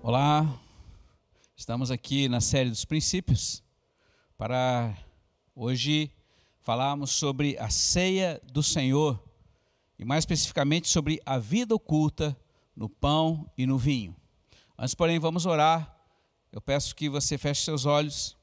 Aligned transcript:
Olá, 0.00 0.48
estamos 1.56 1.90
aqui 1.90 2.28
na 2.28 2.40
série 2.40 2.70
dos 2.70 2.84
princípios 2.84 3.64
para 4.38 4.96
hoje 5.56 6.12
falarmos 6.60 7.10
sobre 7.10 7.58
a 7.58 7.68
ceia 7.68 8.40
do 8.52 8.62
Senhor 8.62 9.20
e 9.98 10.04
mais 10.04 10.22
especificamente 10.22 10.86
sobre 10.88 11.20
a 11.26 11.36
vida 11.36 11.74
oculta 11.74 12.36
no 12.76 12.88
pão 12.88 13.50
e 13.58 13.66
no 13.66 13.76
vinho. 13.76 14.14
Antes, 14.78 14.94
porém, 14.94 15.18
vamos 15.18 15.46
orar. 15.46 15.92
Eu 16.52 16.60
peço 16.60 16.94
que 16.94 17.08
você 17.08 17.36
feche 17.36 17.64
seus 17.64 17.84
olhos. 17.84 18.36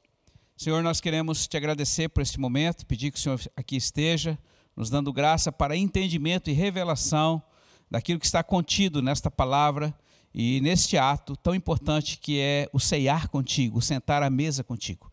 Senhor, 0.58 0.82
nós 0.82 1.00
queremos 1.00 1.48
te 1.48 1.56
agradecer 1.56 2.10
por 2.10 2.20
este 2.20 2.38
momento, 2.38 2.84
pedir 2.84 3.10
que 3.10 3.18
o 3.18 3.20
Senhor 3.20 3.40
aqui 3.56 3.76
esteja, 3.76 4.38
nos 4.76 4.90
dando 4.90 5.10
graça 5.10 5.50
para 5.50 5.74
entendimento 5.74 6.50
e 6.50 6.52
revelação 6.52 7.42
daquilo 7.90 8.20
que 8.20 8.26
está 8.26 8.44
contido 8.44 9.00
nesta 9.00 9.30
palavra 9.30 9.98
e 10.38 10.60
neste 10.60 10.98
ato 10.98 11.34
tão 11.34 11.54
importante 11.54 12.18
que 12.18 12.38
é 12.38 12.68
o 12.70 12.78
ceiar 12.78 13.30
contigo, 13.30 13.78
o 13.78 13.82
sentar 13.82 14.22
à 14.22 14.28
mesa 14.28 14.62
contigo. 14.62 15.10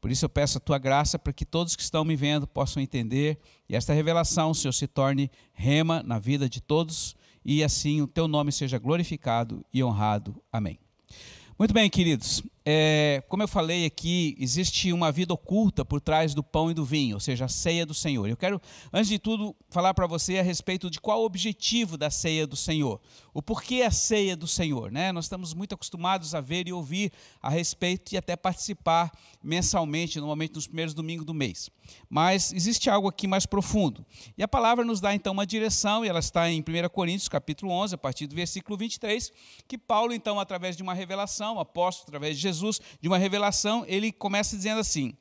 Por 0.00 0.10
isso 0.10 0.24
eu 0.24 0.28
peço 0.28 0.58
a 0.58 0.60
tua 0.60 0.78
graça 0.78 1.16
para 1.16 1.32
que 1.32 1.44
todos 1.44 1.76
que 1.76 1.82
estão 1.82 2.04
me 2.04 2.16
vendo 2.16 2.44
possam 2.44 2.82
entender 2.82 3.38
e 3.68 3.76
esta 3.76 3.94
revelação, 3.94 4.52
Senhor, 4.52 4.72
se 4.72 4.88
torne 4.88 5.30
rema 5.52 6.02
na 6.02 6.18
vida 6.18 6.48
de 6.48 6.60
todos 6.60 7.14
e 7.44 7.62
assim 7.62 8.02
o 8.02 8.06
teu 8.08 8.26
nome 8.26 8.50
seja 8.50 8.76
glorificado 8.76 9.64
e 9.72 9.82
honrado. 9.82 10.42
Amém. 10.52 10.76
Muito 11.56 11.72
bem, 11.72 11.88
queridos. 11.88 12.42
É, 12.66 13.22
como 13.28 13.42
eu 13.42 13.48
falei 13.48 13.84
aqui, 13.84 14.34
existe 14.40 14.90
uma 14.90 15.12
vida 15.12 15.34
oculta 15.34 15.84
por 15.84 16.00
trás 16.00 16.32
do 16.32 16.42
pão 16.42 16.70
e 16.70 16.74
do 16.74 16.82
vinho, 16.82 17.16
ou 17.16 17.20
seja, 17.20 17.44
a 17.44 17.48
ceia 17.48 17.84
do 17.84 17.92
Senhor. 17.92 18.26
Eu 18.26 18.38
quero, 18.38 18.58
antes 18.90 19.08
de 19.08 19.18
tudo, 19.18 19.54
falar 19.68 19.92
para 19.92 20.06
você 20.06 20.38
a 20.38 20.42
respeito 20.42 20.88
de 20.88 20.98
qual 20.98 21.20
o 21.20 21.26
objetivo 21.26 21.98
da 21.98 22.08
ceia 22.08 22.46
do 22.46 22.56
Senhor. 22.56 23.02
O 23.34 23.42
porquê 23.42 23.82
a 23.82 23.90
ceia 23.90 24.34
do 24.34 24.46
Senhor. 24.46 24.90
Né? 24.90 25.12
Nós 25.12 25.26
estamos 25.26 25.52
muito 25.52 25.74
acostumados 25.74 26.34
a 26.34 26.40
ver 26.40 26.66
e 26.66 26.72
ouvir 26.72 27.12
a 27.42 27.50
respeito 27.50 28.14
e 28.14 28.16
até 28.16 28.34
participar 28.34 29.12
mensalmente, 29.42 30.18
normalmente 30.18 30.54
nos 30.54 30.66
primeiros 30.66 30.94
domingos 30.94 31.26
do 31.26 31.34
mês. 31.34 31.68
Mas 32.08 32.50
existe 32.50 32.88
algo 32.88 33.08
aqui 33.08 33.26
mais 33.26 33.44
profundo. 33.44 34.06
E 34.38 34.42
a 34.42 34.48
palavra 34.48 34.86
nos 34.86 35.02
dá 35.02 35.14
então 35.14 35.34
uma 35.34 35.46
direção, 35.46 36.02
e 36.02 36.08
ela 36.08 36.20
está 36.20 36.50
em 36.50 36.60
1 36.60 36.88
Coríntios, 36.88 37.28
capítulo 37.28 37.70
11, 37.72 37.94
a 37.94 37.98
partir 37.98 38.26
do 38.26 38.34
versículo 38.34 38.78
23, 38.78 39.30
que 39.68 39.76
Paulo, 39.76 40.14
então, 40.14 40.40
através 40.40 40.78
de 40.78 40.82
uma 40.82 40.94
revelação, 40.94 41.60
apóstolo, 41.60 42.06
através 42.08 42.36
de 42.36 42.42
Jesus, 42.42 42.53
de 43.00 43.08
uma 43.08 43.18
revelação, 43.18 43.84
ele 43.86 44.12
começa 44.12 44.56
dizendo 44.56 44.80
assim: 44.80 45.16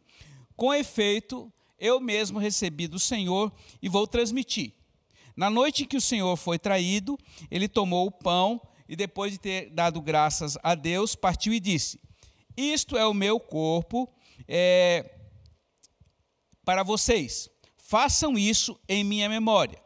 Com 0.55 0.73
efeito, 0.73 1.51
eu 1.79 1.99
mesmo 1.99 2.39
recebi 2.39 2.87
do 2.87 2.99
Senhor 2.99 3.51
e 3.81 3.89
vou 3.89 4.07
transmitir. 4.07 4.73
Na 5.35 5.49
noite 5.49 5.83
em 5.83 5.87
que 5.87 5.97
o 5.97 6.01
Senhor 6.01 6.35
foi 6.37 6.59
traído, 6.59 7.17
ele 7.49 7.67
tomou 7.67 8.07
o 8.07 8.11
pão 8.11 8.61
e, 8.87 8.95
depois 8.95 9.31
de 9.31 9.39
ter 9.39 9.69
dado 9.71 10.01
graças 10.01 10.57
a 10.61 10.75
Deus, 10.75 11.15
partiu 11.15 11.53
e 11.53 11.59
disse: 11.59 11.99
Isto 12.55 12.97
é 12.97 13.05
o 13.05 13.13
meu 13.13 13.39
corpo 13.39 14.07
é, 14.47 15.17
para 16.63 16.83
vocês. 16.83 17.49
Façam 17.77 18.37
isso 18.37 18.79
em 18.87 19.03
minha 19.03 19.27
memória. 19.27 19.81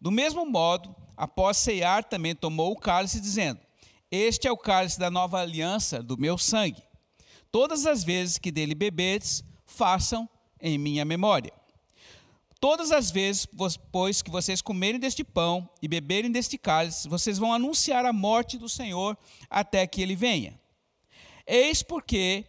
Do 0.00 0.10
mesmo 0.10 0.46
modo, 0.46 0.94
após 1.16 1.56
ceiar, 1.56 2.04
também 2.04 2.34
tomou 2.34 2.72
o 2.72 2.78
cálice, 2.78 3.20
dizendo: 3.20 3.60
Este 4.16 4.46
é 4.46 4.52
o 4.52 4.56
cálice 4.56 4.96
da 4.96 5.10
nova 5.10 5.40
aliança 5.40 6.00
do 6.00 6.16
meu 6.16 6.38
sangue. 6.38 6.84
Todas 7.50 7.84
as 7.84 8.04
vezes 8.04 8.38
que 8.38 8.52
dele 8.52 8.72
bebedes, 8.72 9.42
façam 9.66 10.28
em 10.60 10.78
minha 10.78 11.04
memória. 11.04 11.52
Todas 12.60 12.92
as 12.92 13.10
vezes, 13.10 13.44
pois, 13.90 14.22
que 14.22 14.30
vocês 14.30 14.62
comerem 14.62 15.00
deste 15.00 15.24
pão 15.24 15.68
e 15.82 15.88
beberem 15.88 16.30
deste 16.30 16.56
cálice, 16.56 17.08
vocês 17.08 17.38
vão 17.38 17.52
anunciar 17.52 18.06
a 18.06 18.12
morte 18.12 18.56
do 18.56 18.68
Senhor 18.68 19.18
até 19.50 19.84
que 19.84 20.00
ele 20.00 20.14
venha. 20.14 20.60
Eis 21.44 21.82
porque 21.82 22.44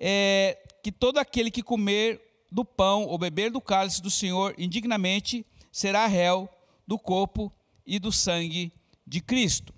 é, 0.00 0.56
que 0.80 0.92
todo 0.92 1.18
aquele 1.18 1.50
que 1.50 1.60
comer 1.60 2.22
do 2.52 2.64
pão 2.64 3.04
ou 3.06 3.18
beber 3.18 3.50
do 3.50 3.60
cálice 3.60 4.00
do 4.00 4.12
Senhor 4.12 4.54
indignamente 4.56 5.44
será 5.72 6.06
réu 6.06 6.48
do 6.86 6.96
corpo 6.96 7.52
e 7.84 7.98
do 7.98 8.12
sangue 8.12 8.72
de 9.04 9.20
Cristo. 9.20 9.73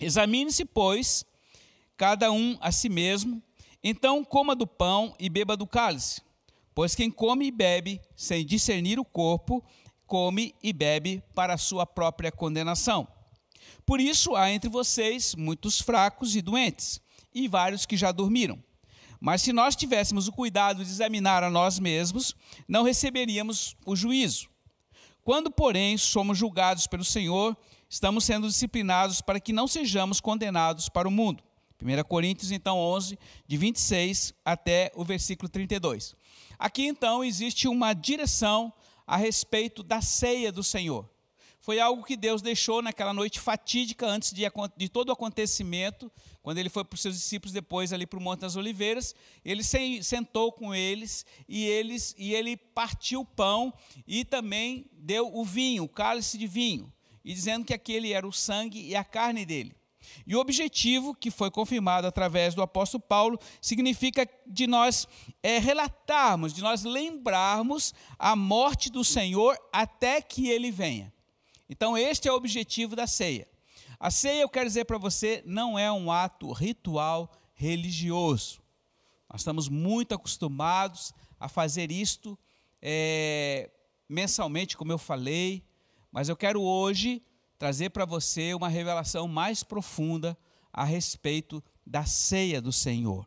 Examine-se, 0.00 0.64
pois, 0.64 1.26
cada 1.96 2.32
um 2.32 2.56
a 2.60 2.72
si 2.72 2.88
mesmo, 2.88 3.42
então 3.84 4.24
coma 4.24 4.56
do 4.56 4.66
pão 4.66 5.14
e 5.18 5.28
beba 5.28 5.56
do 5.56 5.66
cálice, 5.66 6.22
pois 6.74 6.94
quem 6.94 7.10
come 7.10 7.46
e 7.46 7.50
bebe 7.50 8.00
sem 8.16 8.44
discernir 8.44 8.98
o 8.98 9.04
corpo, 9.04 9.62
come 10.06 10.54
e 10.62 10.72
bebe 10.72 11.22
para 11.34 11.54
a 11.54 11.58
sua 11.58 11.84
própria 11.84 12.32
condenação. 12.32 13.06
Por 13.84 14.00
isso 14.00 14.34
há 14.34 14.50
entre 14.50 14.70
vocês 14.70 15.34
muitos 15.34 15.80
fracos 15.80 16.34
e 16.34 16.40
doentes, 16.40 17.00
e 17.34 17.46
vários 17.46 17.84
que 17.84 17.96
já 17.96 18.10
dormiram. 18.10 18.58
Mas 19.20 19.42
se 19.42 19.52
nós 19.52 19.76
tivéssemos 19.76 20.26
o 20.26 20.32
cuidado 20.32 20.82
de 20.82 20.90
examinar 20.90 21.44
a 21.44 21.50
nós 21.50 21.78
mesmos, 21.78 22.34
não 22.66 22.82
receberíamos 22.82 23.76
o 23.84 23.94
juízo. 23.94 24.48
Quando, 25.22 25.50
porém, 25.50 25.98
somos 25.98 26.38
julgados 26.38 26.86
pelo 26.86 27.04
Senhor, 27.04 27.54
estamos 27.90 28.24
sendo 28.24 28.46
disciplinados 28.46 29.20
para 29.20 29.40
que 29.40 29.52
não 29.52 29.66
sejamos 29.66 30.20
condenados 30.20 30.88
para 30.88 31.08
o 31.08 31.10
mundo. 31.10 31.42
1 31.82 32.04
Coríntios, 32.04 32.52
então, 32.52 32.78
11, 32.78 33.18
de 33.46 33.56
26 33.56 34.32
até 34.44 34.92
o 34.94 35.04
versículo 35.04 35.48
32. 35.48 36.14
Aqui, 36.58 36.86
então, 36.86 37.24
existe 37.24 37.66
uma 37.66 37.92
direção 37.92 38.72
a 39.06 39.16
respeito 39.16 39.82
da 39.82 40.00
ceia 40.00 40.52
do 40.52 40.62
Senhor. 40.62 41.08
Foi 41.58 41.80
algo 41.80 42.04
que 42.04 42.16
Deus 42.16 42.40
deixou 42.40 42.80
naquela 42.80 43.12
noite 43.12 43.40
fatídica 43.40 44.06
antes 44.06 44.32
de, 44.32 44.42
de 44.76 44.88
todo 44.88 45.08
o 45.08 45.12
acontecimento, 45.12 46.10
quando 46.42 46.58
ele 46.58 46.70
foi 46.70 46.84
para 46.84 46.94
os 46.94 47.02
seus 47.02 47.16
discípulos 47.16 47.52
depois 47.52 47.92
ali 47.92 48.06
para 48.06 48.18
o 48.18 48.22
Monte 48.22 48.40
das 48.40 48.56
Oliveiras, 48.56 49.14
ele 49.44 49.62
sentou 50.02 50.52
com 50.52 50.74
eles 50.74 51.26
e 51.46 51.66
eles 51.66 52.14
e 52.16 52.34
ele 52.34 52.56
partiu 52.56 53.20
o 53.20 53.26
pão 53.26 53.74
e 54.06 54.24
também 54.24 54.86
deu 54.92 55.34
o 55.36 55.44
vinho, 55.44 55.84
o 55.84 55.88
cálice 55.88 56.38
de 56.38 56.46
vinho, 56.46 56.90
e 57.24 57.32
dizendo 57.34 57.64
que 57.64 57.74
aquele 57.74 58.12
era 58.12 58.26
o 58.26 58.32
sangue 58.32 58.80
e 58.80 58.96
a 58.96 59.04
carne 59.04 59.44
dele. 59.44 59.74
E 60.26 60.34
o 60.34 60.40
objetivo, 60.40 61.14
que 61.14 61.30
foi 61.30 61.50
confirmado 61.50 62.06
através 62.06 62.54
do 62.54 62.62
apóstolo 62.62 63.02
Paulo, 63.02 63.38
significa 63.60 64.28
de 64.46 64.66
nós 64.66 65.06
é, 65.42 65.58
relatarmos, 65.58 66.54
de 66.54 66.62
nós 66.62 66.84
lembrarmos 66.84 67.94
a 68.18 68.34
morte 68.34 68.90
do 68.90 69.04
Senhor 69.04 69.56
até 69.72 70.20
que 70.22 70.48
ele 70.48 70.70
venha. 70.70 71.12
Então, 71.68 71.96
este 71.96 72.28
é 72.28 72.32
o 72.32 72.36
objetivo 72.36 72.96
da 72.96 73.06
ceia. 73.06 73.46
A 73.98 74.10
ceia, 74.10 74.40
eu 74.42 74.48
quero 74.48 74.66
dizer 74.66 74.86
para 74.86 74.98
você, 74.98 75.42
não 75.44 75.78
é 75.78 75.92
um 75.92 76.10
ato 76.10 76.50
ritual 76.52 77.30
religioso. 77.54 78.60
Nós 79.30 79.42
estamos 79.42 79.68
muito 79.68 80.14
acostumados 80.14 81.12
a 81.38 81.48
fazer 81.48 81.92
isto 81.92 82.38
é, 82.82 83.70
mensalmente, 84.08 84.76
como 84.76 84.90
eu 84.90 84.98
falei, 84.98 85.62
mas 86.12 86.28
eu 86.28 86.36
quero 86.36 86.60
hoje 86.60 87.22
trazer 87.58 87.90
para 87.90 88.04
você 88.04 88.54
uma 88.54 88.68
revelação 88.68 89.28
mais 89.28 89.62
profunda 89.62 90.36
a 90.72 90.84
respeito 90.84 91.62
da 91.86 92.04
ceia 92.04 92.60
do 92.60 92.72
Senhor. 92.72 93.26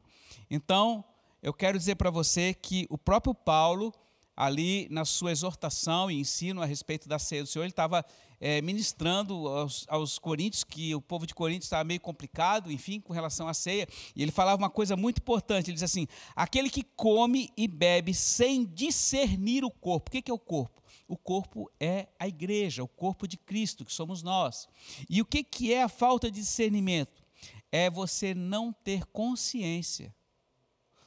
Então, 0.50 1.04
eu 1.42 1.54
quero 1.54 1.78
dizer 1.78 1.96
para 1.96 2.10
você 2.10 2.54
que 2.54 2.88
o 2.90 2.98
próprio 2.98 3.36
Paulo, 3.36 3.94
ali 4.36 4.88
na 4.90 5.06
sua 5.06 5.32
exortação 5.32 6.10
e 6.10 6.20
ensino 6.20 6.62
a 6.62 6.66
respeito 6.66 7.08
da 7.08 7.20
ceia 7.20 7.44
do 7.44 7.48
Senhor, 7.48 7.64
ele 7.64 7.72
estava 7.72 8.04
é, 8.40 8.62
ministrando 8.62 9.48
aos, 9.48 9.86
aos 9.88 10.20
coríntios 10.20 10.66
que 10.66 10.94
o 10.94 11.02
povo 11.02 11.26
de 11.26 11.34
Coríntios 11.34 11.66
estava 11.66 11.86
meio 11.86 12.02
complicado, 12.02 12.70
enfim, 12.70 13.00
com 13.00 13.14
relação 13.14 13.48
à 13.48 13.54
ceia, 13.54 13.88
e 14.14 14.22
ele 14.22 14.32
falava 14.32 14.62
uma 14.62 14.70
coisa 14.70 14.98
muito 14.98 15.20
importante, 15.20 15.70
ele 15.70 15.76
diz 15.76 15.84
assim, 15.84 16.08
aquele 16.36 16.70
que 16.70 16.84
come 16.84 17.50
e 17.56 17.70
bebe 17.70 18.14
sem 18.14 18.66
discernir 18.66 19.64
o 19.64 19.72
corpo, 19.72 20.10
o 20.10 20.12
que 20.12 20.30
é 20.30 20.34
o 20.34 20.38
corpo? 20.38 20.83
O 21.08 21.18
corpo 21.18 21.72
é 21.80 22.08
a 22.20 22.28
igreja, 22.28 22.84
o 22.84 22.88
corpo 22.88 23.28
de 23.28 23.38
Cristo, 23.38 23.86
que 23.86 23.94
somos 23.94 24.24
nós. 24.24 24.68
E 25.10 25.22
o 25.22 25.26
que, 25.26 25.44
que 25.44 25.74
é 25.74 25.84
a 25.84 25.90
falta 25.90 26.30
de 26.32 26.40
discernimento? 26.40 27.24
É 27.72 27.90
você 27.90 28.34
não 28.34 28.72
ter 28.72 29.06
consciência 29.06 30.14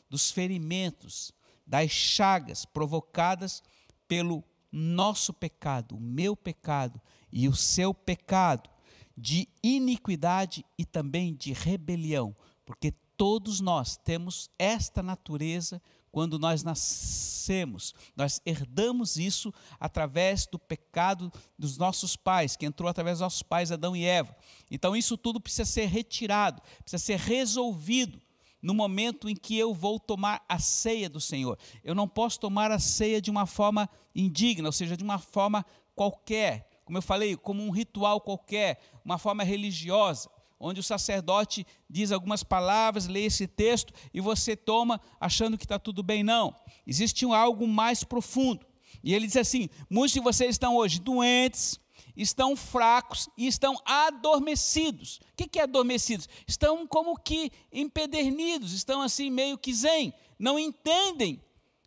dos 0.08 0.31
ferimentos, 0.31 1.32
das 1.66 1.90
chagas 1.90 2.64
provocadas 2.64 3.62
pelo 4.06 4.44
nosso 4.70 5.32
pecado, 5.32 5.96
o 5.96 6.00
meu 6.00 6.37
pecado 6.37 7.00
e 7.32 7.49
o 7.49 7.54
seu 7.54 7.94
pecado, 7.94 8.70
de 9.16 9.49
iniquidade 9.62 10.64
e 10.78 10.84
também 10.84 11.34
de 11.34 11.52
rebelião, 11.52 12.37
porque 12.64 12.92
todos 13.16 13.60
nós 13.60 13.96
temos 13.96 14.50
esta 14.58 15.02
natureza 15.02 15.81
quando 16.16 16.38
nós 16.38 16.62
nascemos, 16.62 17.94
nós 18.16 18.40
herdamos 18.46 19.18
isso 19.18 19.52
através 19.78 20.46
do 20.46 20.58
pecado 20.58 21.30
dos 21.58 21.76
nossos 21.76 22.16
pais, 22.16 22.56
que 22.56 22.64
entrou 22.64 22.88
através 22.88 23.18
dos 23.18 23.20
nossos 23.20 23.42
pais, 23.42 23.70
Adão 23.70 23.94
e 23.94 24.02
Eva. 24.02 24.34
Então, 24.70 24.96
isso 24.96 25.18
tudo 25.18 25.38
precisa 25.38 25.66
ser 25.66 25.84
retirado, 25.90 26.62
precisa 26.82 27.04
ser 27.04 27.18
resolvido 27.18 28.18
no 28.62 28.72
momento 28.72 29.28
em 29.28 29.36
que 29.36 29.58
eu 29.58 29.74
vou 29.74 30.00
tomar 30.00 30.42
a 30.48 30.58
ceia 30.58 31.10
do 31.10 31.20
Senhor. 31.20 31.58
Eu 31.84 31.94
não 31.94 32.08
posso 32.08 32.40
tomar 32.40 32.70
a 32.70 32.78
ceia 32.78 33.20
de 33.20 33.30
uma 33.30 33.44
forma 33.44 33.86
indigna, 34.14 34.68
ou 34.68 34.72
seja, 34.72 34.96
de 34.96 35.04
uma 35.04 35.18
forma 35.18 35.66
qualquer, 35.94 36.66
como 36.86 36.96
eu 36.96 37.02
falei, 37.02 37.36
como 37.36 37.62
um 37.62 37.70
ritual 37.70 38.22
qualquer, 38.22 38.80
uma 39.04 39.18
forma 39.18 39.42
religiosa. 39.44 40.30
Onde 40.58 40.81
o 40.81 40.82
sacerdote 40.82 41.67
diz 41.88 42.12
algumas 42.12 42.43
palavras, 42.43 43.06
lê 43.06 43.25
esse 43.25 43.47
texto 43.47 43.93
e 44.12 44.20
você 44.20 44.56
toma 44.56 45.00
achando 45.20 45.58
que 45.58 45.64
está 45.64 45.79
tudo 45.79 46.03
bem. 46.03 46.23
Não. 46.23 46.55
Existe 46.87 47.25
algo 47.26 47.67
mais 47.67 48.05
profundo. 48.05 48.64
E 49.03 49.14
ele 49.14 49.26
diz 49.26 49.37
assim: 49.37 49.69
muitos 49.88 50.12
de 50.12 50.20
vocês 50.20 50.50
estão 50.50 50.76
hoje 50.76 51.00
doentes, 51.00 51.79
estão 52.17 52.56
fracos 52.56 53.29
e 53.37 53.47
estão 53.47 53.76
adormecidos. 53.85 55.20
O 55.32 55.49
que 55.49 55.58
é 55.58 55.62
adormecidos? 55.62 56.29
Estão 56.47 56.87
como 56.87 57.17
que 57.17 57.52
empedernidos, 57.73 58.73
estão 58.73 59.02
assim 59.02 59.31
meio 59.31 59.59
que 59.59 59.73
zen, 59.73 60.12
não 60.38 60.59
entendem 60.59 61.41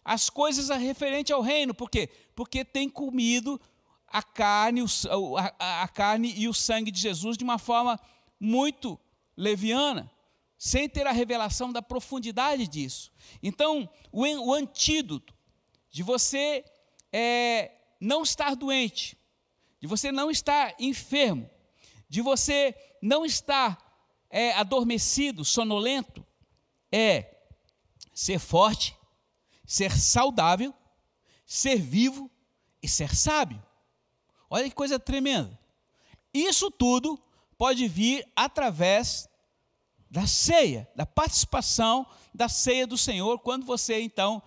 as 0.04 0.30
coisas 0.30 0.70
referentes 0.70 1.34
ao 1.34 1.42
reino. 1.42 1.74
Por 1.74 1.90
quê? 1.90 2.10
Porque 2.36 2.64
têm 2.64 2.90
comido 2.90 3.60
a 4.08 4.24
carne, 4.24 4.84
a 5.60 5.88
carne 5.88 6.34
e 6.36 6.48
o 6.48 6.54
sangue 6.54 6.92
de 6.92 7.00
Jesus 7.00 7.38
de 7.38 7.44
uma 7.44 7.60
forma 7.60 8.00
muito 8.40 9.00
leviana, 9.36 10.10
sem 10.58 10.90
ter 10.90 11.08
a 11.08 11.12
revelação 11.12 11.72
da 11.72 11.82
profundidade 11.82 12.68
disso. 12.68 13.12
Então, 13.42 13.90
o, 14.12 14.24
o 14.24 14.54
antídoto 14.54 15.34
de 15.90 16.04
você 16.04 16.64
é, 17.12 17.72
não 18.00 18.24
estar 18.24 18.56
doente, 18.56 19.18
de 19.80 19.88
você 19.88 20.12
não 20.12 20.30
estar 20.30 20.76
enfermo, 20.80 21.50
de 22.08 22.22
você 22.22 22.76
não 23.02 23.26
estar 23.26 23.78
é, 24.30 24.54
adormecido, 24.54 25.46
sonolento, 25.46 26.26
é 26.92 27.36
ser 28.14 28.40
forte, 28.40 28.96
ser 29.66 29.92
saudável, 29.98 30.74
ser 31.46 31.78
vivo 31.78 32.30
e 32.82 32.88
ser 32.88 33.16
sábio. 33.16 33.64
Olha 34.50 34.68
que 34.68 34.76
coisa 34.76 35.00
tremenda. 35.00 35.58
Isso 36.34 36.70
tudo 36.70 37.20
pode 37.60 37.90
vir 37.90 38.26
através 38.34 39.28
da 40.10 40.26
ceia, 40.26 40.88
da 40.96 41.06
participação 41.06 42.08
da 42.34 42.48
ceia 42.48 42.88
do 42.88 42.98
Senhor, 42.98 43.38
quando 43.40 43.66
você 43.66 44.00
então 44.00 44.42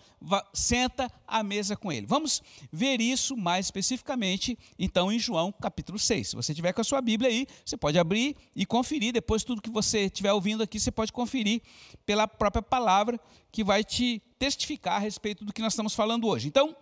senta 0.55 1.12
à 1.26 1.43
mesa 1.43 1.76
com 1.76 1.93
ele. 1.93 2.06
Vamos 2.06 2.43
ver 2.73 3.03
isso 3.03 3.37
mais 3.37 3.67
especificamente, 3.67 4.59
então, 4.79 5.12
em 5.12 5.19
João 5.19 5.53
capítulo 5.53 5.99
6. 5.99 6.31
Se 6.31 6.37
você 6.37 6.55
tiver 6.55 6.73
com 6.73 6.81
a 6.81 6.85
sua 6.85 7.03
Bíblia 7.03 7.29
aí, 7.29 7.47
você 7.64 7.76
pode 7.76 7.99
abrir 7.99 8.35
e 8.56 8.64
conferir. 8.64 9.12
Depois, 9.12 9.44
tudo 9.44 9.61
que 9.61 9.70
você 9.70 10.06
estiver 10.06 10.32
ouvindo 10.32 10.62
aqui, 10.62 10.81
você 10.81 10.91
pode 10.91 11.12
conferir 11.12 11.61
pela 12.06 12.26
própria 12.26 12.62
palavra 12.62 13.20
que 13.53 13.62
vai 13.62 13.85
te 13.85 14.23
testificar 14.38 14.94
a 14.94 15.00
respeito 15.00 15.44
do 15.44 15.53
que 15.53 15.61
nós 15.61 15.75
estamos 15.75 15.94
falando 15.94 16.26
hoje. 16.26 16.49
Então, 16.49 16.75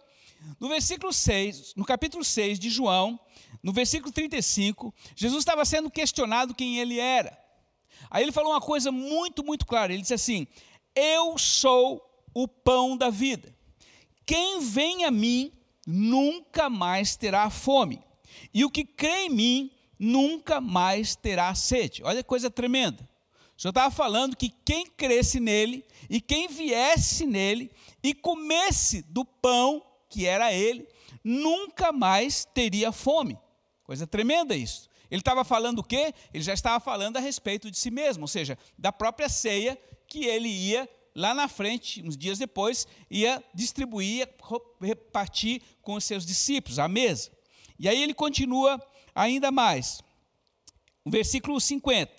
no 0.58 0.68
versículo 0.68 1.12
6, 1.12 1.74
no 1.76 1.84
capítulo 1.84 2.24
6 2.24 2.58
de 2.58 2.70
João, 2.70 3.18
no 3.62 3.72
versículo 3.72 4.12
35, 4.12 4.94
Jesus 5.14 5.40
estava 5.40 5.64
sendo 5.64 5.90
questionado 5.90 6.54
quem 6.54 6.78
ele 6.78 6.98
era. 6.98 7.38
Aí 8.10 8.22
ele 8.22 8.32
falou 8.32 8.52
uma 8.52 8.60
coisa 8.60 8.90
muito, 8.90 9.44
muito 9.44 9.66
clara. 9.66 9.92
Ele 9.92 10.02
disse 10.02 10.14
assim: 10.14 10.46
Eu 10.94 11.36
sou 11.36 12.00
o 12.32 12.48
pão 12.48 12.96
da 12.96 13.10
vida. 13.10 13.54
Quem 14.24 14.60
vem 14.60 15.04
a 15.04 15.10
mim 15.10 15.52
nunca 15.86 16.70
mais 16.70 17.16
terá 17.16 17.50
fome, 17.50 18.00
e 18.54 18.64
o 18.64 18.70
que 18.70 18.84
crê 18.84 19.26
em 19.26 19.30
mim 19.30 19.70
nunca 19.98 20.60
mais 20.60 21.14
terá 21.14 21.54
sede. 21.54 22.02
Olha 22.02 22.22
que 22.22 22.28
coisa 22.28 22.50
tremenda. 22.50 23.08
O 23.56 23.60
Senhor 23.60 23.72
estava 23.72 23.90
falando 23.94 24.36
que 24.36 24.48
quem 24.64 24.86
cresce 24.86 25.38
nele 25.38 25.84
e 26.08 26.18
quem 26.18 26.48
viesse 26.48 27.26
nele 27.26 27.70
e 28.02 28.14
comesse 28.14 29.02
do 29.02 29.22
pão 29.22 29.82
que 30.08 30.26
era 30.26 30.52
ele, 30.52 30.88
nunca 31.22 31.92
mais 31.92 32.46
teria 32.46 32.90
fome. 32.90 33.38
Coisa 33.90 34.06
tremenda 34.06 34.54
isso. 34.54 34.88
Ele 35.10 35.20
estava 35.20 35.42
falando 35.42 35.80
o 35.80 35.82
quê? 35.82 36.14
Ele 36.32 36.44
já 36.44 36.54
estava 36.54 36.78
falando 36.78 37.16
a 37.16 37.20
respeito 37.20 37.68
de 37.72 37.76
si 37.76 37.90
mesmo, 37.90 38.22
ou 38.22 38.28
seja, 38.28 38.56
da 38.78 38.92
própria 38.92 39.28
ceia 39.28 39.76
que 40.06 40.26
ele 40.26 40.48
ia 40.48 40.88
lá 41.12 41.34
na 41.34 41.48
frente, 41.48 42.00
uns 42.06 42.16
dias 42.16 42.38
depois, 42.38 42.86
ia 43.10 43.42
distribuir, 43.52 44.28
repartir 44.80 45.60
com 45.82 45.94
os 45.94 46.04
seus 46.04 46.24
discípulos, 46.24 46.78
a 46.78 46.86
mesa. 46.86 47.32
E 47.80 47.88
aí 47.88 48.00
ele 48.00 48.14
continua 48.14 48.80
ainda 49.12 49.50
mais. 49.50 50.00
O 51.04 51.10
versículo 51.10 51.60
50, 51.60 52.12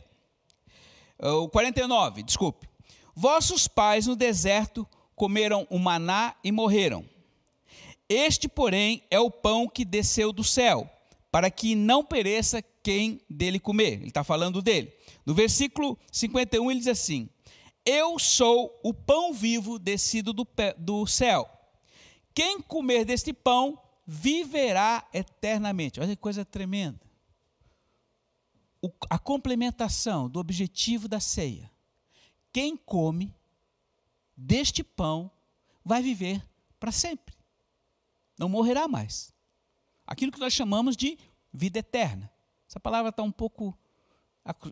o 1.20 1.48
49, 1.48 2.22
desculpe. 2.22 2.68
Vossos 3.16 3.66
pais 3.70 4.08
no 4.08 4.16
deserto 4.18 4.86
comeram 5.16 5.66
o 5.70 5.80
maná 5.80 6.36
e 6.44 6.52
morreram. 6.52 7.10
Este, 8.10 8.50
porém, 8.50 9.02
é 9.10 9.22
o 9.22 9.32
pão 9.32 9.70
que 9.70 9.86
desceu 9.86 10.34
do 10.34 10.44
céu, 10.44 10.92
para 11.32 11.50
que 11.50 11.76
não 11.76 12.04
pereça 12.04 12.62
quem 12.84 13.22
dele 13.30 13.60
comer. 13.60 13.94
Ele 13.94 14.08
está 14.08 14.24
falando 14.24 14.62
dele. 14.62 14.94
No 15.26 15.34
versículo 15.34 15.98
51, 16.12 16.70
ele 16.70 16.80
diz 16.80 16.90
assim: 16.90 17.30
Eu 17.86 18.20
sou 18.20 18.80
o 18.84 18.94
pão 18.94 19.34
vivo 19.34 19.80
descido 19.80 20.34
do, 20.34 20.48
do 20.78 21.08
céu. 21.08 21.50
Quem 22.34 22.62
comer 22.62 23.06
deste 23.06 23.34
pão 23.34 23.82
viverá 24.06 25.08
eternamente. 25.14 26.00
Olha 26.00 26.10
que 26.10 26.22
coisa 26.22 26.44
tremenda. 26.44 27.00
O, 28.82 28.92
a 29.10 29.18
complementação 29.18 30.30
do 30.30 30.40
objetivo 30.40 31.08
da 31.08 31.20
ceia. 31.20 31.72
Quem 32.52 32.76
come 32.76 33.34
deste 34.36 34.84
pão 34.84 35.32
vai 35.86 36.02
viver 36.02 36.44
para 36.80 36.92
sempre 36.92 37.42
não 38.42 38.50
morrerá 38.50 38.88
mais. 38.88 39.31
Aquilo 40.12 40.30
que 40.30 40.42
nós 40.42 40.52
chamamos 40.52 40.98
de 40.98 41.18
vida 41.54 41.80
eterna. 41.80 42.30
Essa 42.68 42.82
palavra 42.82 43.12
está 43.12 43.24
um 43.24 43.32
pouco. 43.32 43.74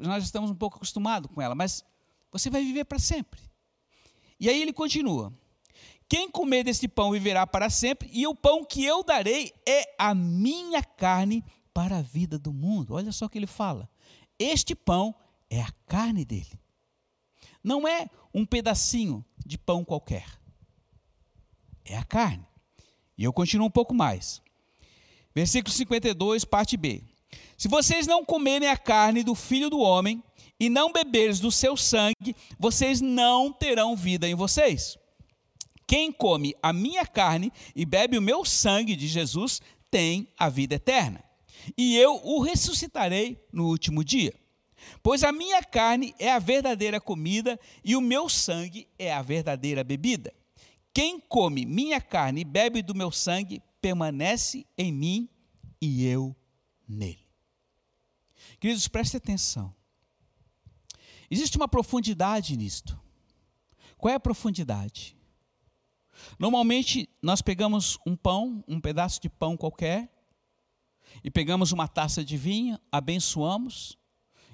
Nós 0.01 0.25
estamos 0.25 0.51
um 0.51 0.55
pouco 0.55 0.75
acostumados 0.75 1.31
com 1.33 1.41
ela, 1.41 1.55
mas 1.55 1.81
você 2.29 2.49
vai 2.49 2.61
viver 2.61 2.83
para 2.83 2.99
sempre. 2.99 3.39
E 4.37 4.49
aí 4.49 4.61
ele 4.61 4.73
continua: 4.73 5.31
Quem 6.09 6.29
comer 6.29 6.65
deste 6.65 6.89
pão 6.89 7.11
viverá 7.11 7.47
para 7.47 7.69
sempre, 7.69 8.09
e 8.11 8.27
o 8.27 8.35
pão 8.35 8.65
que 8.65 8.83
eu 8.83 9.01
darei 9.01 9.53
é 9.65 9.95
a 9.97 10.13
minha 10.13 10.83
carne 10.83 11.41
para 11.73 11.99
a 11.99 12.01
vida 12.01 12.37
do 12.37 12.51
mundo. 12.51 12.95
Olha 12.95 13.13
só 13.13 13.25
o 13.25 13.29
que 13.29 13.37
ele 13.37 13.47
fala. 13.47 13.89
Este 14.37 14.75
pão 14.75 15.15
é 15.49 15.61
a 15.61 15.71
carne 15.87 16.25
dele. 16.25 16.59
Não 17.63 17.87
é 17.87 18.09
um 18.33 18.45
pedacinho 18.45 19.23
de 19.45 19.57
pão 19.57 19.85
qualquer. 19.85 20.27
É 21.85 21.95
a 21.95 22.03
carne. 22.03 22.45
E 23.17 23.23
eu 23.23 23.31
continuo 23.31 23.67
um 23.67 23.71
pouco 23.71 23.93
mais. 23.93 24.41
Versículo 25.33 25.73
52, 25.73 26.45
parte 26.45 26.75
B. 26.75 27.03
Se 27.57 27.67
vocês 27.67 28.07
não 28.07 28.23
comerem 28.23 28.69
a 28.69 28.77
carne 28.77 29.23
do 29.23 29.35
filho 29.35 29.69
do 29.69 29.79
homem 29.79 30.23
e 30.59 30.69
não 30.69 30.91
beberes 30.91 31.39
do 31.39 31.51
seu 31.51 31.75
sangue, 31.77 32.35
vocês 32.57 33.01
não 33.01 33.51
terão 33.51 33.95
vida 33.95 34.27
em 34.27 34.35
vocês. 34.35 34.97
Quem 35.85 36.11
come 36.11 36.55
a 36.61 36.71
minha 36.71 37.05
carne 37.05 37.51
e 37.75 37.85
bebe 37.85 38.17
o 38.17 38.21
meu 38.21 38.45
sangue 38.45 38.95
de 38.95 39.07
Jesus 39.07 39.61
tem 39.89 40.27
a 40.37 40.49
vida 40.49 40.75
eterna. 40.75 41.23
E 41.77 41.97
eu 41.97 42.21
o 42.23 42.41
ressuscitarei 42.41 43.37
no 43.51 43.67
último 43.67 44.03
dia. 44.03 44.33
Pois 45.03 45.23
a 45.23 45.31
minha 45.31 45.63
carne 45.63 46.13
é 46.19 46.31
a 46.31 46.39
verdadeira 46.39 47.01
comida 47.01 47.59
e 47.83 47.95
o 47.95 48.01
meu 48.01 48.29
sangue 48.29 48.87
é 48.97 49.11
a 49.11 49.21
verdadeira 49.21 49.83
bebida. 49.83 50.33
Quem 50.93 51.19
come 51.19 51.65
minha 51.65 52.01
carne 52.01 52.41
e 52.41 52.45
bebe 52.45 52.81
do 52.81 52.95
meu 52.95 53.11
sangue 53.11 53.61
permanece 53.81 54.65
em 54.77 54.91
mim 54.91 55.29
e 55.81 56.05
eu 56.05 56.35
nele. 56.87 57.27
Queridos, 58.59 58.87
preste 58.87 59.17
atenção. 59.17 59.73
Existe 61.29 61.57
uma 61.57 61.67
profundidade 61.67 62.57
nisto. 62.57 62.99
Qual 63.97 64.11
é 64.11 64.15
a 64.15 64.19
profundidade? 64.19 65.15
Normalmente 66.37 67.07
nós 67.21 67.41
pegamos 67.41 67.97
um 68.05 68.15
pão, 68.15 68.63
um 68.67 68.79
pedaço 68.79 69.21
de 69.21 69.29
pão 69.29 69.55
qualquer, 69.55 70.11
e 71.23 71.31
pegamos 71.31 71.71
uma 71.71 71.87
taça 71.87 72.23
de 72.23 72.37
vinho, 72.37 72.79
abençoamos, 72.91 73.97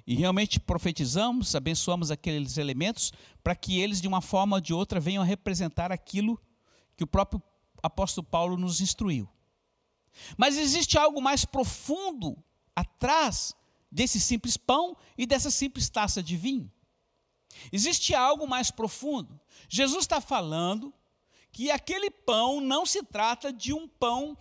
e 0.07 0.15
realmente 0.15 0.59
profetizamos, 0.59 1.55
abençoamos 1.55 2.11
aqueles 2.11 2.57
elementos 2.57 3.11
para 3.43 3.55
que 3.55 3.79
eles, 3.79 3.99
de 3.99 4.07
uma 4.07 4.21
forma 4.21 4.57
ou 4.57 4.61
de 4.61 4.73
outra, 4.73 4.99
venham 4.99 5.23
a 5.23 5.25
representar 5.25 5.91
aquilo 5.91 6.39
que 6.95 7.03
o 7.03 7.07
próprio 7.07 7.41
apóstolo 7.85 8.25
Paulo 8.25 8.57
nos 8.57 8.81
instruiu. 8.81 9.29
Mas 10.37 10.57
existe 10.57 10.97
algo 10.97 11.21
mais 11.21 11.45
profundo 11.45 12.37
atrás 12.75 13.53
desse 13.91 14.19
simples 14.19 14.57
pão 14.57 14.95
e 15.17 15.25
dessa 15.25 15.51
simples 15.51 15.89
taça 15.89 16.21
de 16.21 16.35
vinho. 16.35 16.71
Existe 17.71 18.13
algo 18.13 18.47
mais 18.47 18.69
profundo. 18.69 19.39
Jesus 19.69 20.03
está 20.03 20.19
falando 20.19 20.93
que 21.51 21.71
aquele 21.71 22.09
pão 22.09 22.59
não 22.59 22.85
se 22.85 23.01
trata 23.03 23.51
de 23.51 23.73
um 23.73 23.87
pão 23.87 24.37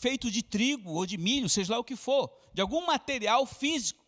feito 0.00 0.30
de 0.30 0.42
trigo 0.42 0.92
ou 0.92 1.04
de 1.04 1.18
milho, 1.18 1.48
seja 1.48 1.74
lá 1.74 1.78
o 1.78 1.84
que 1.84 1.96
for, 1.96 2.32
de 2.54 2.62
algum 2.62 2.86
material 2.86 3.44
físico. 3.44 4.04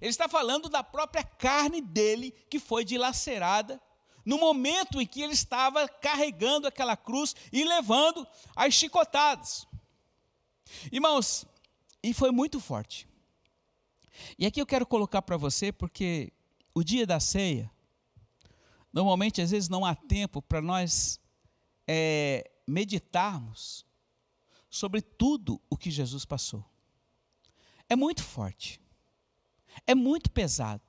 Ele 0.00 0.10
está 0.10 0.28
falando 0.28 0.68
da 0.68 0.84
própria 0.84 1.24
carne 1.24 1.80
dele 1.80 2.30
que 2.48 2.58
foi 2.60 2.84
dilacerada 2.84 3.80
no 4.24 4.38
momento 4.38 5.00
em 5.00 5.06
que 5.06 5.22
ele 5.22 5.32
estava 5.32 5.88
carregando 5.88 6.66
aquela 6.66 6.96
cruz 6.96 7.34
e 7.52 7.64
levando 7.64 8.26
as 8.54 8.74
chicotadas. 8.74 9.66
Irmãos, 10.92 11.46
e 12.02 12.12
foi 12.12 12.30
muito 12.30 12.60
forte. 12.60 13.08
E 14.38 14.46
aqui 14.46 14.60
eu 14.60 14.66
quero 14.66 14.86
colocar 14.86 15.22
para 15.22 15.36
você, 15.36 15.72
porque 15.72 16.32
o 16.74 16.82
dia 16.82 17.06
da 17.06 17.20
ceia, 17.20 17.70
normalmente 18.92 19.40
às 19.40 19.50
vezes 19.50 19.68
não 19.68 19.84
há 19.84 19.94
tempo 19.94 20.42
para 20.42 20.60
nós 20.60 21.20
é, 21.86 22.50
meditarmos 22.66 23.86
sobre 24.68 25.00
tudo 25.00 25.60
o 25.70 25.76
que 25.76 25.90
Jesus 25.90 26.24
passou. 26.24 26.64
É 27.88 27.96
muito 27.96 28.22
forte, 28.22 28.80
é 29.86 29.94
muito 29.94 30.30
pesado, 30.30 30.82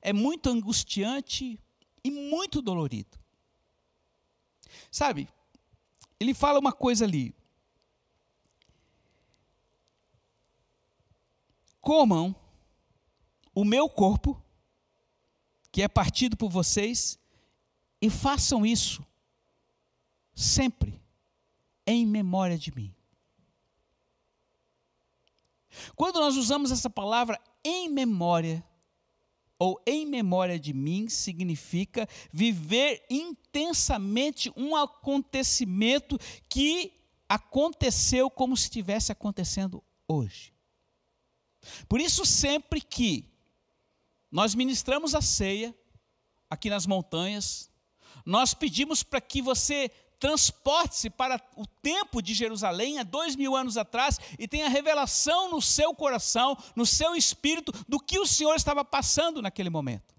é 0.00 0.12
muito 0.12 0.48
angustiante 0.48 1.60
e 2.04 2.10
muito 2.10 2.60
dolorido. 2.60 3.18
Sabe, 4.90 5.28
ele 6.20 6.34
fala 6.34 6.58
uma 6.58 6.72
coisa 6.72 7.04
ali. 7.04 7.34
Comam 11.80 12.34
o 13.54 13.64
meu 13.64 13.88
corpo, 13.88 14.40
que 15.72 15.82
é 15.82 15.88
partido 15.88 16.36
por 16.36 16.50
vocês, 16.50 17.18
e 18.00 18.10
façam 18.10 18.64
isso 18.64 19.04
sempre 20.34 21.00
em 21.86 22.06
memória 22.06 22.58
de 22.58 22.74
mim. 22.74 22.94
Quando 25.96 26.20
nós 26.20 26.36
usamos 26.36 26.70
essa 26.70 26.88
palavra 26.88 27.40
em 27.62 27.88
memória, 27.88 28.64
ou 29.58 29.80
em 29.86 30.04
memória 30.06 30.58
de 30.58 30.72
mim, 30.72 31.08
significa 31.08 32.08
viver 32.32 33.04
intensamente 33.08 34.52
um 34.56 34.74
acontecimento 34.74 36.18
que 36.48 36.92
aconteceu 37.28 38.30
como 38.30 38.56
se 38.56 38.64
estivesse 38.64 39.12
acontecendo 39.12 39.82
hoje. 40.06 40.52
Por 41.88 42.00
isso, 42.00 42.24
sempre 42.26 42.80
que 42.80 43.24
nós 44.30 44.54
ministramos 44.54 45.14
a 45.14 45.22
ceia 45.22 45.74
aqui 46.50 46.68
nas 46.68 46.86
montanhas, 46.86 47.70
nós 48.24 48.54
pedimos 48.54 49.02
para 49.02 49.20
que 49.20 49.40
você 49.40 49.90
transporte-se 50.18 51.10
para 51.10 51.40
o 51.56 51.66
tempo 51.66 52.22
de 52.22 52.34
Jerusalém, 52.34 52.98
há 52.98 53.02
dois 53.02 53.36
mil 53.36 53.54
anos 53.54 53.76
atrás, 53.76 54.18
e 54.38 54.48
tenha 54.48 54.68
revelação 54.68 55.50
no 55.50 55.60
seu 55.60 55.94
coração, 55.94 56.56
no 56.74 56.86
seu 56.86 57.14
espírito, 57.14 57.72
do 57.88 57.98
que 58.00 58.18
o 58.18 58.26
Senhor 58.26 58.54
estava 58.54 58.84
passando 58.84 59.42
naquele 59.42 59.70
momento. 59.70 60.14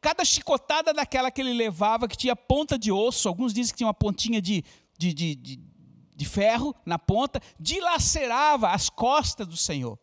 Cada 0.00 0.24
chicotada 0.24 0.92
daquela 0.94 1.30
que 1.30 1.40
ele 1.40 1.52
levava, 1.52 2.08
que 2.08 2.16
tinha 2.16 2.36
ponta 2.36 2.78
de 2.78 2.92
osso, 2.92 3.28
alguns 3.28 3.52
dizem 3.52 3.72
que 3.72 3.78
tinha 3.78 3.86
uma 3.86 3.94
pontinha 3.94 4.40
de, 4.40 4.64
de, 4.96 5.12
de, 5.12 5.34
de, 5.34 5.56
de 6.14 6.24
ferro 6.24 6.74
na 6.86 6.98
ponta, 6.98 7.40
dilacerava 7.58 8.70
as 8.70 8.88
costas 8.88 9.46
do 9.46 9.56
Senhor. 9.56 9.98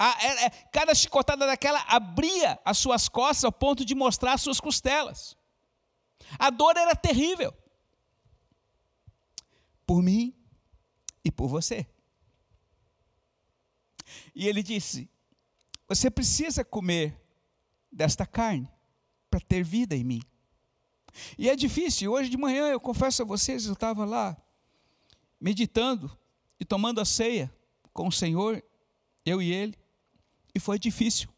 É, 0.00 0.44
é, 0.44 0.50
cada 0.72 0.94
chicotada 0.94 1.44
daquela 1.44 1.84
abria 1.88 2.58
as 2.64 2.78
suas 2.78 3.08
costas 3.08 3.44
ao 3.44 3.52
ponto 3.52 3.84
de 3.84 3.94
mostrar 3.96 4.34
as 4.34 4.42
suas 4.42 4.60
costelas. 4.60 5.36
A 6.38 6.50
dor 6.50 6.76
era 6.76 6.96
terrível. 6.96 7.54
Por 9.86 10.02
mim 10.02 10.34
e 11.24 11.30
por 11.30 11.46
você. 11.46 11.86
E 14.34 14.48
ele 14.48 14.62
disse: 14.62 15.08
Você 15.86 16.10
precisa 16.10 16.64
comer 16.64 17.20
desta 17.90 18.26
carne 18.26 18.68
para 19.30 19.40
ter 19.40 19.62
vida 19.62 19.94
em 19.94 20.04
mim. 20.04 20.22
E 21.36 21.48
é 21.48 21.56
difícil. 21.56 22.12
Hoje 22.12 22.28
de 22.28 22.36
manhã, 22.36 22.68
eu 22.68 22.80
confesso 22.80 23.22
a 23.22 23.24
vocês, 23.24 23.66
eu 23.66 23.72
estava 23.72 24.04
lá 24.04 24.36
meditando 25.40 26.16
e 26.58 26.64
tomando 26.64 27.00
a 27.00 27.04
ceia 27.04 27.52
com 27.92 28.08
o 28.08 28.12
Senhor, 28.12 28.62
eu 29.24 29.40
e 29.40 29.52
ele, 29.52 29.78
e 30.54 30.60
foi 30.60 30.78
difícil. 30.78 31.28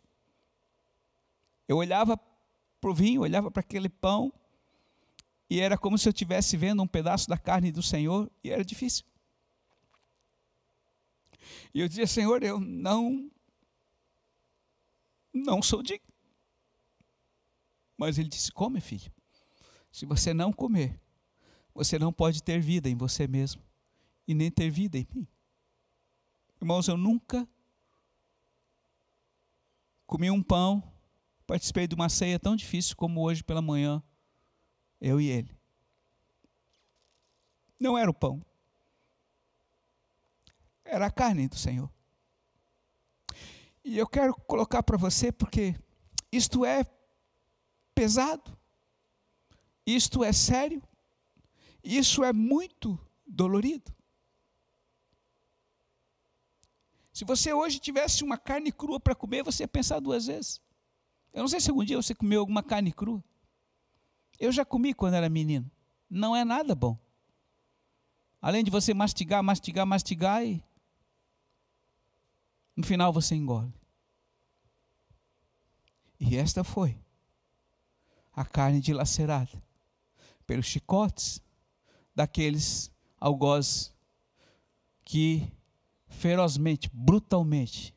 Eu 1.69 1.77
olhava 1.77 2.17
para 2.81 2.91
o 2.91 2.95
vinho, 2.95 3.23
olhava 3.23 3.51
para 3.51 3.61
aquele 3.61 3.89
pão, 3.89 4.33
e 5.51 5.59
era 5.59 5.77
como 5.77 5.99
se 5.99 6.09
eu 6.09 6.13
estivesse 6.13 6.57
vendo 6.57 6.81
um 6.81 6.87
pedaço 6.87 7.29
da 7.29 7.37
carne 7.37 7.73
do 7.73 7.83
Senhor, 7.83 8.31
e 8.43 8.51
era 8.51 8.65
difícil. 8.65 9.05
E 11.75 11.81
eu 11.81 11.89
dizia, 11.89 12.07
Senhor, 12.07 12.45
eu 12.45 12.61
não, 12.61 13.29
não 15.35 15.61
sou 15.61 15.83
digno. 15.83 16.07
Mas 17.99 18.17
ele 18.17 18.29
disse: 18.29 18.53
Come, 18.53 18.81
filho. 18.81 19.13
Se 19.91 20.07
você 20.07 20.33
não 20.33 20.53
comer, 20.53 20.99
você 21.75 21.99
não 21.99 22.13
pode 22.13 22.43
ter 22.45 22.61
vida 22.61 22.89
em 22.89 22.95
você 22.95 23.27
mesmo 23.27 23.61
e 24.27 24.35
nem 24.35 24.51
ter 24.51 24.71
vida 24.71 24.97
em 24.97 25.07
mim. 25.13 25.27
Irmãos, 26.61 26.87
eu 26.87 26.97
nunca 26.97 27.49
comi 30.07 30.31
um 30.31 30.43
pão, 30.43 30.81
participei 31.45 31.89
de 31.89 31.95
uma 31.97 32.09
ceia 32.09 32.39
tão 32.39 32.55
difícil 32.55 32.97
como 32.97 33.21
hoje 33.21 33.43
pela 33.43 33.61
manhã 33.61 34.01
eu 35.01 35.21
e 35.21 35.29
ele. 35.29 35.57
Não 37.79 37.97
era 37.97 38.11
o 38.11 38.15
pão, 38.15 38.45
era 40.85 41.07
a 41.07 41.11
carne 41.11 41.49
do 41.49 41.57
Senhor. 41.57 41.91
E 43.83 43.97
eu 43.97 44.07
quero 44.07 44.35
colocar 44.35 44.83
para 44.83 44.99
você, 44.99 45.33
porque 45.33 45.75
isto 46.31 46.65
é 46.65 46.85
pesado, 47.95 48.57
isto 49.87 50.23
é 50.23 50.33
sério, 50.33 50.83
isso 51.83 52.23
é 52.23 52.33
muito 52.33 52.99
dolorido. 53.27 53.95
Se 57.13 57.25
você 57.25 57.53
hoje 57.53 57.79
tivesse 57.79 58.23
uma 58.23 58.39
carne 58.39 58.73
crua 58.73 59.01
para 59.01 59.15
comer, 59.15 59.43
você 59.43 59.63
ia 59.63 59.69
pensar 59.69 60.01
duas 60.01 60.27
vezes. 60.27 60.61
Eu 61.33 61.43
não 61.43 61.49
sei 61.49 61.61
se 61.61 61.71
algum 61.71 61.85
dia 61.85 61.97
você 61.97 62.15
comeu 62.15 62.41
alguma 62.41 62.63
carne 62.63 62.93
crua. 62.93 63.23
Eu 64.41 64.51
já 64.51 64.65
comi 64.65 64.95
quando 64.95 65.15
era 65.15 65.29
menino. 65.29 65.71
Não 66.09 66.35
é 66.35 66.45
nada 66.45 66.75
bom. 66.75 66.99
Além 68.41 68.65
de 68.65 68.71
você 68.71 68.95
mastigar, 68.95 69.43
mastigar, 69.43 69.87
mastigar 69.87 70.43
e 70.43 70.65
no 72.75 72.83
final 72.83 73.13
você 73.13 73.35
engole. 73.35 73.73
E 76.19 76.37
esta 76.37 76.65
foi 76.65 76.99
a 78.33 78.45
carne 78.45 78.81
dilacerada 78.81 79.63
pelos 80.47 80.67
chicotes 80.67 81.43
daqueles 82.15 82.91
algozes 83.19 83.95
que 85.05 85.53
ferozmente, 86.09 86.91
brutalmente, 86.93 87.95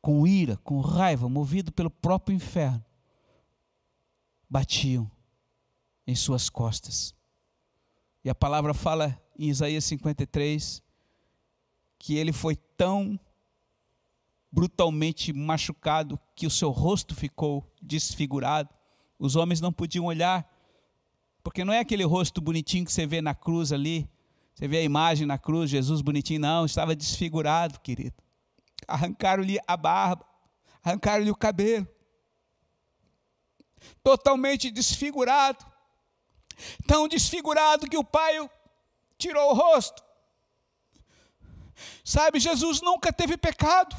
com 0.00 0.26
ira, 0.26 0.56
com 0.58 0.80
raiva, 0.80 1.28
movido 1.28 1.70
pelo 1.70 1.90
próprio 1.90 2.34
inferno, 2.34 2.84
batiam 4.50 5.08
em 6.04 6.14
suas 6.16 6.50
costas. 6.50 7.14
E 8.24 8.28
a 8.28 8.34
palavra 8.34 8.74
fala 8.74 9.16
em 9.38 9.48
Isaías 9.48 9.84
53 9.84 10.82
que 11.98 12.16
ele 12.16 12.32
foi 12.32 12.56
tão 12.56 13.18
brutalmente 14.50 15.32
machucado 15.32 16.18
que 16.34 16.46
o 16.46 16.50
seu 16.50 16.70
rosto 16.70 17.14
ficou 17.14 17.64
desfigurado. 17.80 18.68
Os 19.18 19.36
homens 19.36 19.60
não 19.60 19.72
podiam 19.72 20.06
olhar, 20.06 20.50
porque 21.44 21.64
não 21.64 21.72
é 21.72 21.78
aquele 21.78 22.02
rosto 22.04 22.40
bonitinho 22.40 22.84
que 22.84 22.92
você 22.92 23.06
vê 23.06 23.20
na 23.20 23.34
cruz 23.34 23.70
ali. 23.70 24.10
Você 24.54 24.66
vê 24.66 24.78
a 24.78 24.82
imagem 24.82 25.26
na 25.26 25.38
cruz, 25.38 25.70
Jesus 25.70 26.00
bonitinho, 26.00 26.40
não, 26.40 26.66
estava 26.66 26.96
desfigurado, 26.96 27.78
querido. 27.80 28.16
Arrancaram-lhe 28.88 29.58
a 29.66 29.76
barba, 29.76 30.26
arrancaram-lhe 30.82 31.30
o 31.30 31.36
cabelo 31.36 31.86
totalmente 34.02 34.70
desfigurado, 34.70 35.64
tão 36.86 37.08
desfigurado 37.08 37.88
que 37.88 37.96
o 37.96 38.04
pai 38.04 38.50
tirou 39.18 39.50
o 39.50 39.54
rosto. 39.54 40.02
Sabe, 42.04 42.40
Jesus 42.40 42.80
nunca 42.80 43.12
teve 43.12 43.36
pecado, 43.36 43.96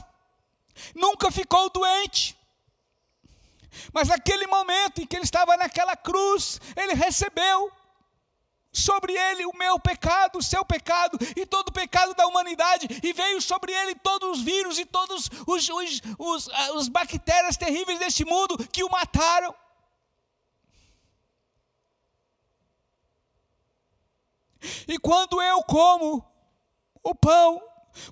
nunca 0.96 1.32
ficou 1.32 1.70
doente. 1.70 2.38
Mas 3.94 4.10
naquele 4.10 4.48
momento 4.48 5.02
em 5.02 5.08
que 5.08 5.16
ele 5.16 5.24
estava 5.24 5.56
naquela 5.56 5.96
cruz, 5.96 6.60
ele 6.76 6.94
recebeu 6.94 7.72
sobre 8.74 9.14
ele 9.14 9.46
o 9.46 9.58
meu 9.58 9.80
pecado, 9.80 10.40
o 10.40 10.44
seu 10.44 10.64
pecado 10.64 11.18
e 11.36 11.46
todo 11.46 11.70
o 11.70 11.74
pecado 11.74 12.14
da 12.14 12.26
humanidade, 12.26 12.88
e 13.04 13.14
veio 13.14 13.42
sobre 13.42 13.72
ele 13.72 13.96
todos 13.96 14.38
os 14.38 14.42
vírus 14.44 14.80
e 14.80 14.86
todos 14.86 15.30
os, 15.46 15.70
os, 15.70 16.02
os, 16.18 16.50
os 16.76 16.88
bactérias 16.88 17.58
terríveis 17.58 18.00
deste 18.00 18.24
mundo 18.24 18.58
que 18.72 18.84
o 18.84 18.90
mataram. 18.90 19.54
E 24.88 24.98
quando 25.00 25.42
eu 25.42 25.64
como 25.64 26.26
o 27.04 27.16
pão, 27.16 27.62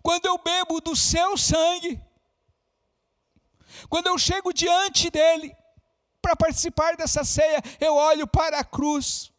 quando 0.01 0.25
eu 0.25 0.37
bebo 0.37 0.81
do 0.81 0.95
seu 0.95 1.37
sangue, 1.37 2.01
quando 3.87 4.07
eu 4.07 4.17
chego 4.17 4.51
diante 4.51 5.09
dele 5.09 5.55
para 6.21 6.35
participar 6.35 6.97
dessa 6.97 7.23
ceia, 7.23 7.61
eu 7.79 7.95
olho 7.95 8.27
para 8.27 8.59
a 8.59 8.63
cruz. 8.63 9.31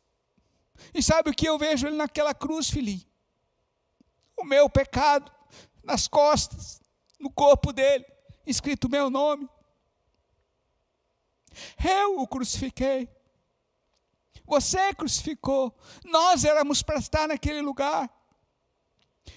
E 0.95 1.03
sabe 1.03 1.31
o 1.31 1.35
que 1.35 1.47
eu 1.47 1.59
vejo 1.59 1.87
ele 1.87 1.97
naquela 1.97 2.35
cruz, 2.35 2.71
filhinho? 2.71 3.05
O 4.37 4.45
meu 4.45 4.71
pecado 4.71 5.31
nas 5.83 6.09
costas, 6.09 6.81
no 7.19 7.31
corpo 7.31 7.73
dele, 7.73 8.05
escrito 8.47 8.89
meu 8.89 9.11
nome. 9.11 9.49
Eu 11.85 12.21
o 12.21 12.27
crucifiquei. 12.27 13.09
Você 14.51 14.93
crucificou. 14.95 15.73
Nós 16.05 16.45
éramos 16.45 16.83
para 16.83 16.99
estar 16.99 17.29
naquele 17.29 17.63
lugar. 17.63 18.11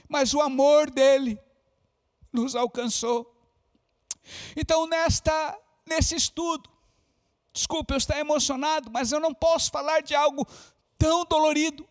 Mas 0.10 0.34
o 0.34 0.41
amor 0.41 0.89
dele 0.89 1.39
nos 2.32 2.55
alcançou. 2.55 3.32
Então, 4.58 4.88
nesta, 4.88 5.55
nesse 5.86 6.15
estudo, 6.15 6.67
desculpe 7.53 7.93
eu 7.93 7.98
estar 7.98 8.17
emocionado, 8.17 8.89
mas 8.89 9.12
eu 9.12 9.20
não 9.20 9.36
posso 9.36 9.70
falar 9.70 10.01
de 10.01 10.15
algo 10.15 10.48
tão 10.98 11.24
dolorido, 11.25 11.88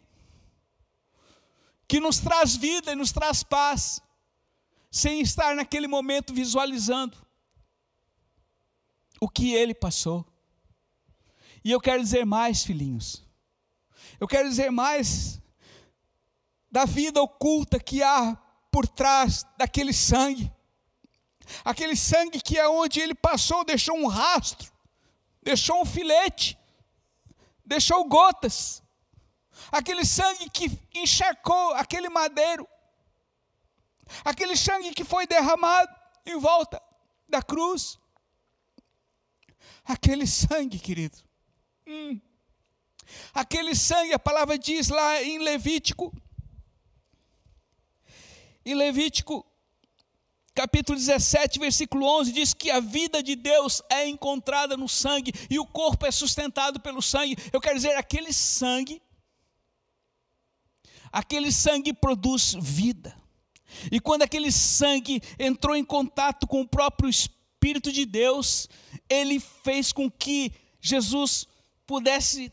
que 1.87 2.01
nos 2.01 2.19
traz 2.19 2.57
vida 2.57 2.91
e 2.91 2.97
nos 2.97 3.13
traz 3.13 3.45
paz, 3.45 4.01
sem 4.91 5.21
estar 5.21 5.55
naquele 5.55 5.87
momento 5.87 6.35
visualizando 6.35 7.17
o 9.21 9.29
que 9.29 9.53
ele 9.55 9.75
passou. 9.75 10.32
E 11.65 11.71
eu 11.71 11.81
quero 11.81 12.03
dizer 12.03 12.25
mais, 12.25 12.65
filhinhos. 12.65 13.25
Eu 14.19 14.27
quero 14.27 14.49
dizer 14.49 14.71
mais 14.71 15.41
da 16.71 16.85
vida 16.85 17.23
oculta 17.23 17.79
que 17.79 18.03
há 18.03 18.37
por 18.71 18.89
trás 18.89 19.45
daquele 19.57 19.93
sangue. 19.93 20.51
Aquele 21.65 21.95
sangue 21.95 22.41
que 22.41 22.59
é 22.59 22.69
onde 22.69 23.01
ele 23.01 23.15
passou, 23.15 23.65
deixou 23.65 23.97
um 23.97 24.07
rastro, 24.07 24.73
deixou 25.43 25.83
um 25.83 25.85
filete, 25.85 26.59
deixou 27.65 28.05
gotas. 28.05 28.83
Aquele 29.71 30.05
sangue 30.05 30.49
que 30.51 30.79
encharcou 30.95 31.75
aquele 31.75 32.09
madeiro. 32.09 32.67
Aquele 34.25 34.57
sangue 34.57 34.95
que 34.95 35.05
foi 35.05 35.27
derramado 35.27 35.95
em 36.27 36.39
volta 36.39 36.83
da 37.29 37.43
cruz. 37.43 37.99
Aquele 39.85 40.27
sangue, 40.27 40.79
querido. 40.79 41.19
Hum. 41.87 42.21
Aquele 43.35 43.75
sangue, 43.75 44.13
a 44.13 44.19
palavra 44.19 44.59
diz 44.59 44.89
lá 44.89 45.23
em 45.23 45.39
Levítico. 45.39 46.15
Em 48.65 48.75
Levítico 48.75 49.45
capítulo 50.55 50.99
17, 50.99 51.59
versículo 51.59 52.07
11, 52.07 52.33
diz 52.33 52.55
que 52.55 52.71
a 52.71 52.79
vida 52.79 53.23
de 53.23 53.35
Deus 53.35 53.83
é 53.91 54.07
encontrada 54.07 54.77
no 54.77 54.89
sangue 54.89 55.33
e 55.49 55.59
o 55.59 55.67
corpo 55.67 56.07
é 56.07 56.11
sustentado 56.11 56.79
pelo 56.81 57.01
sangue. 57.01 57.37
Eu 57.53 57.61
quero 57.61 57.77
dizer, 57.77 57.97
aquele 57.97 58.33
sangue, 58.33 59.01
aquele 61.11 61.51
sangue 61.51 61.93
produz 61.93 62.55
vida. 62.61 63.17
E 63.91 63.99
quando 63.99 64.23
aquele 64.23 64.53
sangue 64.53 65.23
entrou 65.39 65.75
em 65.75 65.85
contato 65.85 66.47
com 66.47 66.61
o 66.61 66.69
próprio 66.69 67.09
Espírito 67.09 67.91
de 67.91 68.05
Deus, 68.05 68.69
ele 69.09 69.41
fez 69.41 69.93
com 69.93 70.11
que 70.11 70.53
Jesus 70.81 71.47
pudesse 71.87 72.53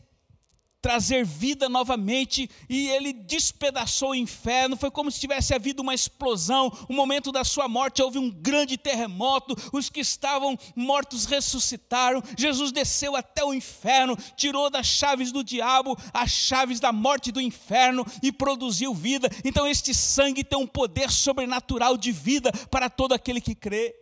trazer 0.80 1.24
vida 1.24 1.68
novamente, 1.68 2.48
e 2.68 2.88
ele 2.88 3.12
despedaçou 3.12 4.10
o 4.10 4.14
inferno. 4.14 4.76
Foi 4.76 4.90
como 4.90 5.10
se 5.10 5.20
tivesse 5.20 5.54
havido 5.54 5.82
uma 5.82 5.94
explosão. 5.94 6.72
O 6.88 6.94
momento 6.94 7.30
da 7.30 7.44
sua 7.44 7.68
morte 7.68 8.02
houve 8.02 8.18
um 8.18 8.30
grande 8.30 8.78
terremoto. 8.78 9.54
Os 9.72 9.90
que 9.90 10.00
estavam 10.00 10.58
mortos 10.74 11.26
ressuscitaram. 11.26 12.22
Jesus 12.36 12.72
desceu 12.72 13.14
até 13.14 13.44
o 13.44 13.52
inferno, 13.52 14.16
tirou 14.36 14.70
das 14.70 14.86
chaves 14.86 15.30
do 15.30 15.44
diabo 15.44 15.96
as 16.12 16.30
chaves 16.30 16.80
da 16.80 16.92
morte 16.92 17.30
do 17.30 17.40
inferno 17.40 18.04
e 18.22 18.32
produziu 18.32 18.94
vida. 18.94 19.28
Então, 19.44 19.66
este 19.66 19.92
sangue 19.94 20.42
tem 20.42 20.58
um 20.58 20.66
poder 20.66 21.10
sobrenatural 21.10 21.96
de 21.96 22.10
vida 22.10 22.50
para 22.70 22.88
todo 22.88 23.12
aquele 23.12 23.40
que 23.40 23.54
crê. 23.54 23.99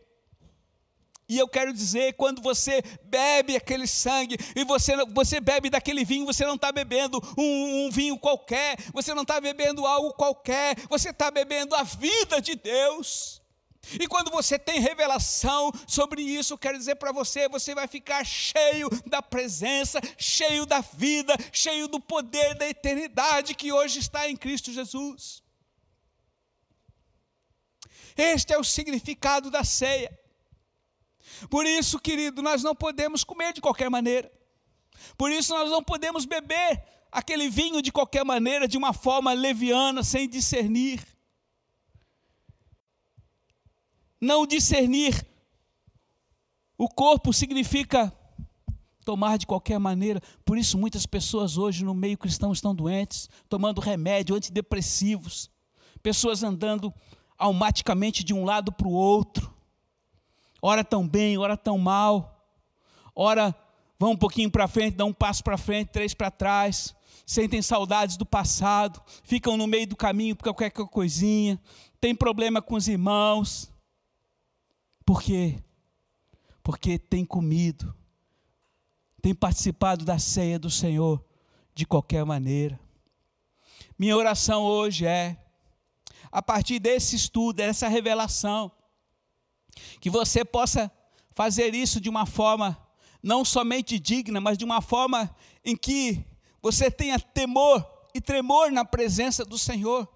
E 1.28 1.37
eu 1.37 1.47
quero 1.47 1.75
dizer, 1.75 2.14
quando 2.14 2.40
você 2.40 2.82
bebe 3.04 3.54
aquele 3.54 3.87
sangue 3.87 4.38
e 4.56 4.64
você, 4.64 4.97
você 5.12 5.41
bebe 5.41 5.69
daquele 5.69 6.02
vinho, 6.02 6.25
você 6.25 6.47
não 6.47 6.54
está 6.54 6.73
bebendo 6.73 7.21
um, 7.36 7.86
um, 7.86 7.91
vinho 7.91 8.19
qualquer, 8.19 8.78
você 8.95 9.12
não 9.12 9.23
está 9.23 9.38
bebendo 9.38 9.84
algo 9.86 10.14
qualquer, 10.14 10.75
você 10.88 11.10
está 11.10 11.30
bebendo 11.30 11.75
a 11.75 11.82
vida 11.82 12.41
de 12.41 12.54
Deus. 12.54 13.43
E 14.00 14.06
quando 14.06 14.30
você 14.30 14.58
tem 14.58 14.80
revelação 14.80 15.71
sobre 15.86 16.23
isso, 16.23 16.54
eu 16.54 16.58
quero 16.58 16.78
dizer 16.78 16.97
para 16.97 17.12
você, 17.12 17.47
você 17.47 17.75
vai 17.75 17.86
ficar 17.86 18.25
cheio 18.25 18.88
da 19.06 19.21
presença, 19.21 20.00
cheio 20.17 20.64
da 20.64 20.80
vida, 20.80 21.34
cheio 21.52 21.88
do 21.88 22.00
poder 22.00 22.54
da 22.54 22.67
eternidade 22.67 23.54
que 23.54 23.71
hoje 23.71 23.99
está 23.99 24.28
em 24.28 24.36
Cristo 24.36 24.73
Jesus. 24.73 25.43
Este 28.17 28.54
é 28.54 28.58
o 28.58 28.64
significado 28.64 29.50
da 29.50 29.62
ceia. 29.62 30.10
Por 31.48 31.66
isso, 31.66 31.98
querido, 31.98 32.42
nós 32.42 32.62
não 32.62 32.74
podemos 32.74 33.24
comer 33.24 33.52
de 33.52 33.60
qualquer 33.60 33.90
maneira. 33.90 34.30
Por 35.16 35.30
isso, 35.30 35.54
nós 35.54 35.70
não 35.70 35.82
podemos 35.82 36.24
beber 36.24 36.82
aquele 37.10 37.48
vinho 37.48 37.80
de 37.80 37.92
qualquer 37.92 38.24
maneira, 38.24 38.66
de 38.66 38.76
uma 38.76 38.92
forma 38.92 39.32
leviana, 39.32 40.02
sem 40.02 40.28
discernir. 40.28 41.04
Não 44.20 44.46
discernir 44.46 45.26
o 46.76 46.88
corpo 46.88 47.32
significa 47.32 48.12
tomar 49.04 49.36
de 49.36 49.46
qualquer 49.46 49.78
maneira. 49.78 50.20
Por 50.44 50.56
isso, 50.56 50.78
muitas 50.78 51.06
pessoas 51.06 51.56
hoje 51.56 51.84
no 51.84 51.94
meio 51.94 52.16
cristão 52.16 52.52
estão 52.52 52.74
doentes, 52.74 53.28
tomando 53.48 53.80
remédio, 53.80 54.36
antidepressivos. 54.36 55.50
Pessoas 56.02 56.42
andando 56.42 56.94
almaticamente 57.36 58.22
de 58.22 58.32
um 58.32 58.44
lado 58.44 58.72
para 58.72 58.86
o 58.86 58.92
outro 58.92 59.57
ora 60.60 60.84
tão 60.84 61.06
bem, 61.06 61.38
ora 61.38 61.56
tão 61.56 61.78
mal, 61.78 62.47
ora 63.14 63.54
vão 63.99 64.12
um 64.12 64.16
pouquinho 64.16 64.50
para 64.50 64.68
frente, 64.68 64.97
dão 64.97 65.08
um 65.08 65.12
passo 65.12 65.42
para 65.42 65.58
frente, 65.58 65.88
três 65.88 66.14
para 66.14 66.30
trás, 66.30 66.94
sentem 67.26 67.60
saudades 67.60 68.16
do 68.16 68.25
passado, 68.25 69.02
ficam 69.23 69.56
no 69.56 69.66
meio 69.66 69.86
do 69.86 69.97
caminho 69.97 70.36
por 70.36 70.44
qualquer 70.44 70.71
coisinha, 70.71 71.60
tem 72.00 72.14
problema 72.14 72.62
com 72.62 72.75
os 72.75 72.88
irmãos. 72.88 73.71
Por 75.04 75.23
quê? 75.23 75.62
Porque 76.62 76.99
tem 76.99 77.25
comido, 77.25 77.94
tem 79.21 79.34
participado 79.34 80.04
da 80.04 80.18
ceia 80.18 80.58
do 80.58 80.71
Senhor 80.71 81.25
de 81.75 81.86
qualquer 81.86 82.25
maneira. 82.25 82.78
Minha 83.99 84.16
oração 84.16 84.62
hoje 84.62 85.06
é, 85.06 85.36
a 86.30 86.42
partir 86.42 86.78
desse 86.78 87.16
estudo, 87.16 87.56
dessa 87.56 87.88
revelação, 87.88 88.71
que 90.00 90.10
você 90.10 90.45
possa 90.45 90.91
fazer 91.34 91.75
isso 91.75 92.00
de 92.00 92.08
uma 92.08 92.26
forma 92.26 92.76
não 93.23 93.45
somente 93.45 93.99
digna, 93.99 94.41
mas 94.41 94.56
de 94.56 94.64
uma 94.64 94.80
forma 94.80 95.34
em 95.64 95.76
que 95.76 96.25
você 96.62 96.91
tenha 96.91 97.19
temor 97.19 97.86
e 98.14 98.21
tremor 98.21 98.71
na 98.71 98.84
presença 98.84 99.45
do 99.45 99.58
Senhor. 99.58 100.08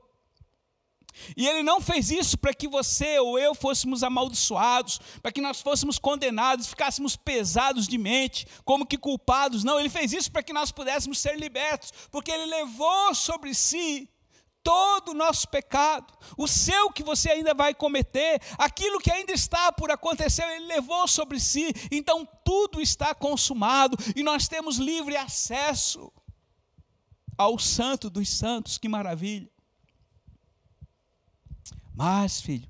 E 1.36 1.46
ele 1.46 1.62
não 1.62 1.80
fez 1.80 2.10
isso 2.10 2.38
para 2.38 2.54
que 2.54 2.66
você 2.66 3.18
ou 3.18 3.38
eu 3.38 3.54
fôssemos 3.54 4.02
amaldiçoados, 4.02 4.98
para 5.20 5.30
que 5.30 5.40
nós 5.40 5.60
fôssemos 5.60 5.98
condenados, 5.98 6.66
ficássemos 6.66 7.16
pesados 7.16 7.86
de 7.86 7.98
mente, 7.98 8.46
como 8.64 8.86
que 8.86 8.96
culpados. 8.96 9.62
Não, 9.62 9.78
ele 9.78 9.90
fez 9.90 10.12
isso 10.12 10.32
para 10.32 10.42
que 10.42 10.52
nós 10.52 10.72
pudéssemos 10.72 11.18
ser 11.18 11.38
libertos, 11.38 11.92
porque 12.10 12.30
ele 12.30 12.46
levou 12.46 13.14
sobre 13.14 13.54
si 13.54 14.08
todo 14.62 15.10
o 15.10 15.14
nosso 15.14 15.48
pecado, 15.48 16.12
o 16.36 16.46
seu 16.46 16.90
que 16.90 17.02
você 17.02 17.30
ainda 17.30 17.52
vai 17.52 17.74
cometer, 17.74 18.40
aquilo 18.56 19.00
que 19.00 19.10
ainda 19.10 19.32
está 19.32 19.72
por 19.72 19.90
acontecer, 19.90 20.42
ele 20.44 20.66
levou 20.66 21.06
sobre 21.08 21.40
si, 21.40 21.72
então 21.90 22.26
tudo 22.44 22.80
está 22.80 23.14
consumado 23.14 23.96
e 24.14 24.22
nós 24.22 24.48
temos 24.48 24.76
livre 24.76 25.16
acesso 25.16 26.12
ao 27.36 27.58
Santo 27.58 28.08
dos 28.08 28.28
Santos, 28.28 28.78
que 28.78 28.88
maravilha. 28.88 29.50
Mas, 31.94 32.40
filho, 32.40 32.68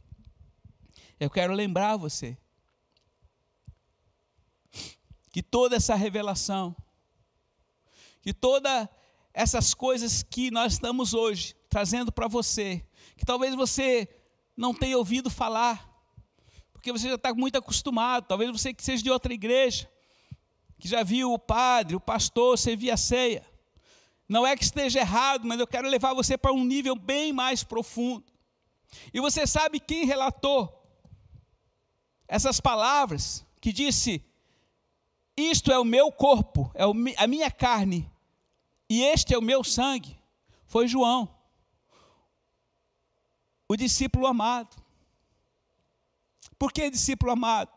eu 1.20 1.30
quero 1.30 1.52
lembrar 1.52 1.96
você 1.96 2.36
que 5.30 5.42
toda 5.42 5.76
essa 5.76 5.94
revelação, 5.94 6.76
que 8.20 8.32
toda 8.32 8.88
essas 9.32 9.72
coisas 9.72 10.22
que 10.22 10.50
nós 10.50 10.74
estamos 10.74 11.14
hoje 11.14 11.54
trazendo 11.72 12.12
para 12.12 12.28
você, 12.28 12.84
que 13.16 13.24
talvez 13.24 13.54
você 13.54 14.06
não 14.54 14.74
tenha 14.74 14.98
ouvido 14.98 15.30
falar, 15.30 15.90
porque 16.70 16.92
você 16.92 17.08
já 17.08 17.14
está 17.14 17.32
muito 17.32 17.56
acostumado, 17.56 18.26
talvez 18.26 18.50
você 18.50 18.74
que 18.74 18.84
seja 18.84 19.02
de 19.02 19.10
outra 19.10 19.32
igreja, 19.32 19.90
que 20.78 20.86
já 20.86 21.02
viu 21.02 21.32
o 21.32 21.38
padre, 21.38 21.96
o 21.96 22.00
pastor 22.00 22.58
servir 22.58 22.90
a 22.90 22.96
ceia. 22.98 23.42
Não 24.28 24.46
é 24.46 24.54
que 24.54 24.64
esteja 24.64 25.00
errado, 25.00 25.46
mas 25.46 25.58
eu 25.58 25.66
quero 25.66 25.88
levar 25.88 26.12
você 26.12 26.36
para 26.36 26.52
um 26.52 26.62
nível 26.62 26.94
bem 26.94 27.32
mais 27.32 27.64
profundo. 27.64 28.30
E 29.10 29.18
você 29.18 29.46
sabe 29.46 29.80
quem 29.80 30.04
relatou 30.04 30.78
essas 32.28 32.60
palavras, 32.60 33.46
que 33.62 33.72
disse: 33.72 34.22
Isto 35.34 35.72
é 35.72 35.78
o 35.78 35.86
meu 35.86 36.12
corpo, 36.12 36.70
é 36.74 36.82
a 37.16 37.26
minha 37.26 37.50
carne, 37.50 38.12
e 38.90 39.02
este 39.04 39.32
é 39.32 39.38
o 39.38 39.42
meu 39.42 39.64
sangue, 39.64 40.18
foi 40.66 40.86
João, 40.86 41.41
o 43.72 43.76
discípulo 43.76 44.26
amado. 44.26 44.76
Por 46.58 46.72
que 46.72 46.90
discípulo 46.90 47.32
amado? 47.32 47.70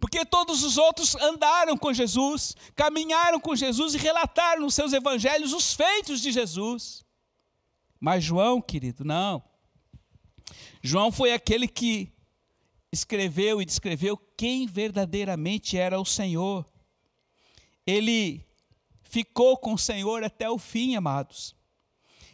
Porque 0.00 0.24
todos 0.24 0.64
os 0.64 0.76
outros 0.76 1.14
andaram 1.14 1.76
com 1.76 1.92
Jesus, 1.92 2.56
caminharam 2.74 3.38
com 3.38 3.54
Jesus 3.54 3.94
e 3.94 3.98
relataram 3.98 4.62
nos 4.62 4.74
seus 4.74 4.92
evangelhos 4.92 5.52
os 5.52 5.72
feitos 5.72 6.20
de 6.20 6.32
Jesus. 6.32 7.04
Mas 8.00 8.24
João, 8.24 8.60
querido, 8.60 9.04
não. 9.04 9.42
João 10.82 11.12
foi 11.12 11.32
aquele 11.32 11.68
que 11.68 12.12
escreveu 12.90 13.62
e 13.62 13.64
descreveu 13.64 14.16
quem 14.36 14.66
verdadeiramente 14.66 15.76
era 15.76 16.00
o 16.00 16.04
Senhor. 16.04 16.66
Ele 17.86 18.44
ficou 19.02 19.56
com 19.56 19.74
o 19.74 19.78
Senhor 19.78 20.24
até 20.24 20.50
o 20.50 20.58
fim, 20.58 20.96
amados. 20.96 21.54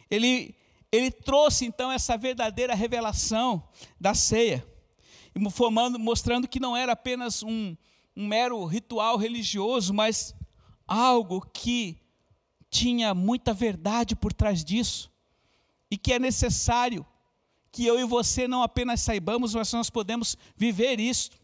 Ele, 0.09 0.55
ele 0.95 1.11
trouxe 1.11 1.65
então 1.65 1.91
essa 1.91 2.17
verdadeira 2.17 2.73
revelação 2.73 3.67
da 3.99 4.13
ceia, 4.13 4.65
formando, 5.51 5.99
mostrando 5.99 6.47
que 6.47 6.59
não 6.59 6.75
era 6.75 6.93
apenas 6.93 7.43
um, 7.43 7.75
um 8.15 8.25
mero 8.25 8.63
ritual 8.65 9.17
religioso, 9.17 9.93
mas 9.93 10.33
algo 10.87 11.41
que 11.53 11.99
tinha 12.69 13.13
muita 13.13 13.53
verdade 13.53 14.15
por 14.15 14.33
trás 14.33 14.63
disso 14.63 15.11
e 15.89 15.97
que 15.97 16.13
é 16.13 16.19
necessário 16.19 17.05
que 17.71 17.85
eu 17.85 17.99
e 17.99 18.05
você 18.05 18.47
não 18.47 18.63
apenas 18.63 19.01
saibamos, 19.01 19.53
mas 19.53 19.71
nós 19.73 19.89
podemos 19.89 20.37
viver 20.55 20.99
isto. 20.99 21.37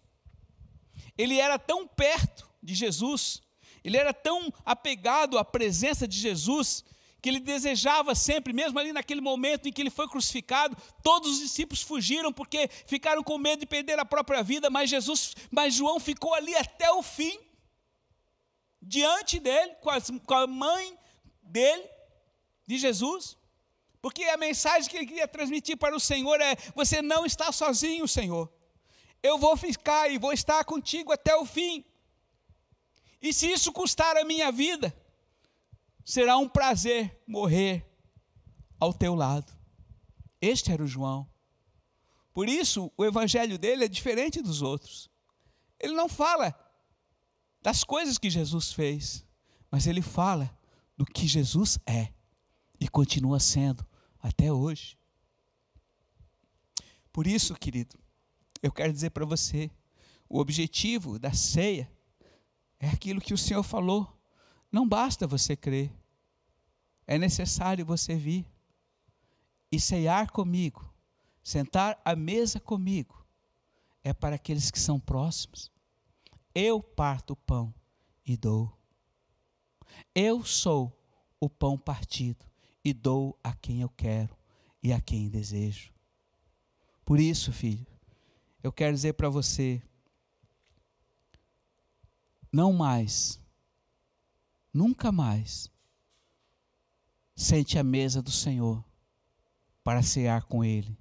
Ele 1.18 1.38
era 1.38 1.60
tão 1.60 1.86
perto 1.86 2.50
de 2.64 2.74
Jesus, 2.74 3.42
ele 3.84 3.98
era 3.98 4.14
tão 4.14 4.54
apegado 4.64 5.38
à 5.38 5.44
presença 5.44 6.08
de 6.08 6.18
Jesus, 6.18 6.86
que 7.22 7.30
ele 7.30 7.40
desejava 7.40 8.16
sempre, 8.16 8.52
mesmo 8.52 8.80
ali 8.80 8.92
naquele 8.92 9.22
momento 9.22 9.68
em 9.68 9.72
que 9.72 9.82
ele 9.82 9.92
foi 9.92 10.08
crucificado, 10.08 10.76
todos 11.04 11.34
os 11.34 11.40
discípulos 11.40 11.82
fugiram 11.82 12.34
porque 12.34 12.68
ficaram 12.88 13.24
com 13.24 13.38
medo 13.38 13.60
de 13.60 13.66
perder 13.68 14.00
a 14.00 14.06
própria 14.06 14.42
vida, 14.42 14.70
mas 14.70 14.90
Jesus, 14.90 15.36
mas 15.52 15.76
João 15.76 16.00
ficou 16.00 16.34
ali 16.34 16.56
até 16.56 16.92
o 16.92 17.04
fim, 17.04 17.40
diante 18.82 19.40
dele, 19.40 19.76
com, 19.82 19.92
as, 19.92 20.10
com 20.26 20.34
a 20.34 20.48
mãe 20.48 20.98
dele, 21.44 21.88
de 22.66 22.78
Jesus. 22.80 23.38
Porque 24.02 24.24
a 24.24 24.38
mensagem 24.38 24.90
que 24.90 24.98
ele 24.98 25.06
queria 25.06 25.28
transmitir 25.28 25.78
para 25.78 25.96
o 25.96 26.00
Senhor 26.00 26.42
é: 26.42 26.56
você 26.74 27.04
não 27.04 27.24
está 27.24 27.52
sozinho, 27.52 28.08
Senhor. 28.08 28.52
Eu 29.22 29.38
vou 29.38 29.56
ficar 29.56 30.10
e 30.10 30.18
vou 30.18 30.34
estar 30.34 30.64
contigo 30.64 31.12
até 31.12 31.36
o 31.36 31.46
fim. 31.46 31.86
E 33.22 33.32
se 33.32 33.52
isso 33.52 33.72
custar 33.72 34.18
a 34.18 34.26
minha 34.26 34.52
vida, 34.52 34.92
será 36.04 36.38
um 36.38 36.48
prazer 36.48 37.22
morrer 37.28 37.86
ao 38.80 38.94
teu 38.94 39.16
lado. 39.16 39.52
Este 40.42 40.72
era 40.72 40.84
o 40.84 40.88
João. 40.88 41.30
Por 42.34 42.48
isso, 42.48 42.92
o 42.98 43.06
evangelho 43.06 43.58
dele 43.58 43.86
é 43.86 43.88
diferente 43.88 44.42
dos 44.42 44.62
outros. 44.62 45.10
Ele 45.80 45.94
não 45.94 46.08
fala 46.08 46.56
das 47.62 47.84
coisas 47.84 48.18
que 48.18 48.30
Jesus 48.30 48.72
fez, 48.72 49.26
mas 49.70 49.86
ele 49.86 50.02
fala 50.02 50.56
do 50.98 51.06
que 51.06 51.28
Jesus 51.28 51.78
é 51.86 52.12
e 52.80 52.88
continua 52.88 53.40
sendo 53.40 53.86
até 54.20 54.52
hoje. 54.52 54.98
Por 57.12 57.28
isso, 57.28 57.54
querido, 57.56 58.00
eu 58.64 58.72
quero 58.72 58.94
dizer 58.94 59.10
para 59.12 59.26
você: 59.26 59.70
o 60.30 60.40
objetivo 60.40 61.20
da 61.20 61.34
ceia 61.34 61.92
é 62.80 62.90
aquilo 62.90 63.22
que 63.22 63.34
o 63.34 63.38
Senhor 63.38 63.64
falou. 63.64 64.21
Não 64.72 64.88
basta 64.88 65.28
você 65.28 65.56
crer, 65.56 65.92
é 67.06 67.18
necessário 67.18 67.86
você 67.86 68.16
vir 68.16 68.46
e 69.72 69.80
ceiar 69.80 70.32
comigo, 70.32 70.94
sentar 71.44 72.00
à 72.06 72.16
mesa 72.16 72.60
comigo, 72.60 73.26
é 74.04 74.14
para 74.14 74.36
aqueles 74.36 74.72
que 74.72 74.80
são 74.80 75.00
próximos. 75.00 75.72
Eu 76.56 76.82
parto 76.82 77.34
o 77.34 77.36
pão 77.36 77.74
e 78.26 78.38
dou. 78.38 78.72
Eu 80.16 80.46
sou 80.46 80.98
o 81.40 81.50
pão 81.50 81.78
partido 81.78 82.46
e 82.84 82.94
dou 82.94 83.38
a 83.44 83.54
quem 83.54 83.82
eu 83.82 83.90
quero 83.90 84.36
e 84.82 84.94
a 84.94 85.02
quem 85.02 85.30
desejo. 85.30 85.92
Por 87.04 87.20
isso, 87.20 87.52
filho, 87.52 87.86
eu 88.64 88.72
quero 88.72 88.94
dizer 88.94 89.14
para 89.14 89.30
você: 89.30 89.82
não 92.52 92.72
mais, 92.72 93.41
nunca 94.74 95.12
mais, 95.12 95.70
sente 97.36 97.78
a 97.78 97.84
mesa 97.84 98.22
do 98.22 98.32
Senhor 98.32 98.84
para 99.84 100.04
cear 100.04 100.44
com 100.44 100.64
Ele 100.64 100.98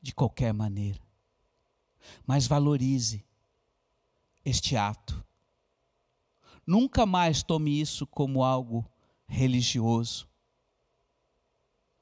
de 0.00 0.14
qualquer 0.14 0.52
maneira, 0.52 1.00
mas 2.26 2.46
valorize 2.46 3.24
este 4.44 4.76
ato. 4.76 5.24
Nunca 6.66 7.06
mais 7.06 7.42
tome 7.42 7.80
isso 7.80 8.06
como 8.06 8.44
algo 8.44 8.88
religioso 9.26 10.28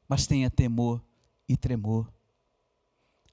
mas 0.09 0.27
tenha 0.27 0.51
temor 0.51 1.03
e 1.49 1.57
tremor. 1.57 2.13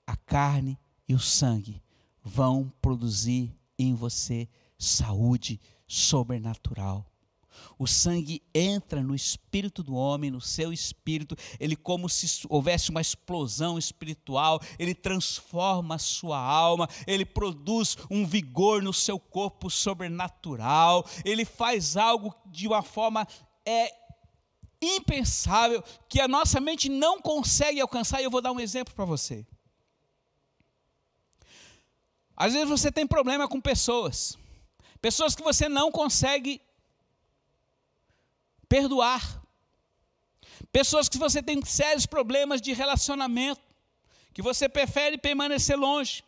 A 0.05 0.15
carne 0.15 0.77
e 1.07 1.13
o 1.13 1.19
sangue 1.19 1.81
vão 2.23 2.71
produzir 2.81 3.55
em 3.77 3.93
você 3.93 4.49
saúde 4.77 5.59
sobrenatural. 5.87 7.09
O 7.77 7.87
sangue 7.87 8.41
entra 8.53 9.01
no 9.01 9.15
espírito 9.15 9.83
do 9.83 9.95
homem, 9.95 10.31
no 10.31 10.41
seu 10.41 10.71
espírito, 10.71 11.35
ele 11.59 11.75
como 11.75 12.09
se 12.09 12.45
houvesse 12.49 12.89
uma 12.89 13.01
explosão 13.01 13.77
espiritual, 13.77 14.59
ele 14.77 14.93
transforma 14.93 15.95
a 15.95 15.99
sua 15.99 16.37
alma, 16.37 16.87
ele 17.05 17.25
produz 17.25 17.97
um 18.09 18.25
vigor 18.25 18.81
no 18.81 18.93
seu 18.93 19.19
corpo 19.19 19.69
sobrenatural, 19.69 21.05
ele 21.25 21.45
faz 21.45 21.97
algo 21.97 22.33
de 22.45 22.67
uma 22.67 22.81
forma 22.81 23.27
é, 23.65 23.93
impensável 24.81 25.83
que 26.09 26.19
a 26.19 26.27
nossa 26.27 26.59
mente 26.59 26.89
não 26.89 27.21
consegue 27.21 27.79
alcançar, 27.79 28.21
e 28.21 28.25
eu 28.25 28.31
vou 28.31 28.41
dar 28.41 28.51
um 28.51 28.59
exemplo 28.59 28.93
para 28.93 29.05
você. 29.05 29.45
Às 32.35 32.53
vezes 32.53 32.69
você 32.69 32.91
tem 32.91 33.05
problema 33.05 33.47
com 33.47 33.61
pessoas, 33.61 34.37
pessoas 35.01 35.35
que 35.35 35.43
você 35.43 35.69
não 35.69 35.91
consegue 35.91 36.61
perdoar, 38.73 39.21
pessoas 40.71 41.07
que 41.07 41.19
você 41.19 41.43
tem 41.43 41.63
sérios 41.63 42.07
problemas 42.07 42.59
de 42.59 42.73
relacionamento, 42.73 43.61
que 44.33 44.41
você 44.41 44.67
prefere 44.67 45.15
permanecer 45.15 45.77
longe. 45.77 46.23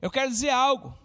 Eu 0.00 0.10
quero 0.10 0.30
dizer 0.30 0.48
algo. 0.48 0.98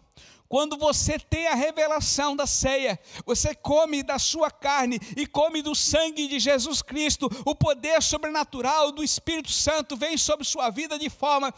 Quando 0.48 0.78
você 0.78 1.20
tem 1.20 1.48
a 1.48 1.56
revelação 1.56 2.38
da 2.38 2.48
ceia, 2.48 2.98
você 3.26 3.54
come 3.54 4.02
da 4.02 4.18
sua 4.18 4.50
carne 4.50 4.98
e 5.18 5.28
come 5.28 5.62
do 5.62 5.76
sangue 5.76 6.26
de 6.26 6.40
Jesus 6.40 6.82
Cristo, 6.82 7.30
o 7.46 7.54
poder 7.54 8.02
sobrenatural 8.02 8.94
do 8.94 9.04
Espírito 9.04 9.52
Santo 9.52 9.98
vem 9.98 10.18
sobre 10.18 10.46
sua 10.46 10.70
vida 10.70 10.98
de 10.98 11.10
forma 11.10 11.54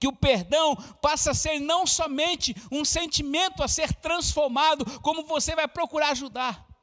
que 0.00 0.08
o 0.08 0.16
perdão 0.16 0.74
passa 1.02 1.32
a 1.32 1.34
ser 1.34 1.58
não 1.58 1.86
somente 1.86 2.56
um 2.72 2.86
sentimento 2.86 3.62
a 3.62 3.68
ser 3.68 3.92
transformado, 3.92 4.98
como 5.02 5.24
você 5.24 5.54
vai 5.54 5.68
procurar 5.68 6.12
ajudar 6.12 6.73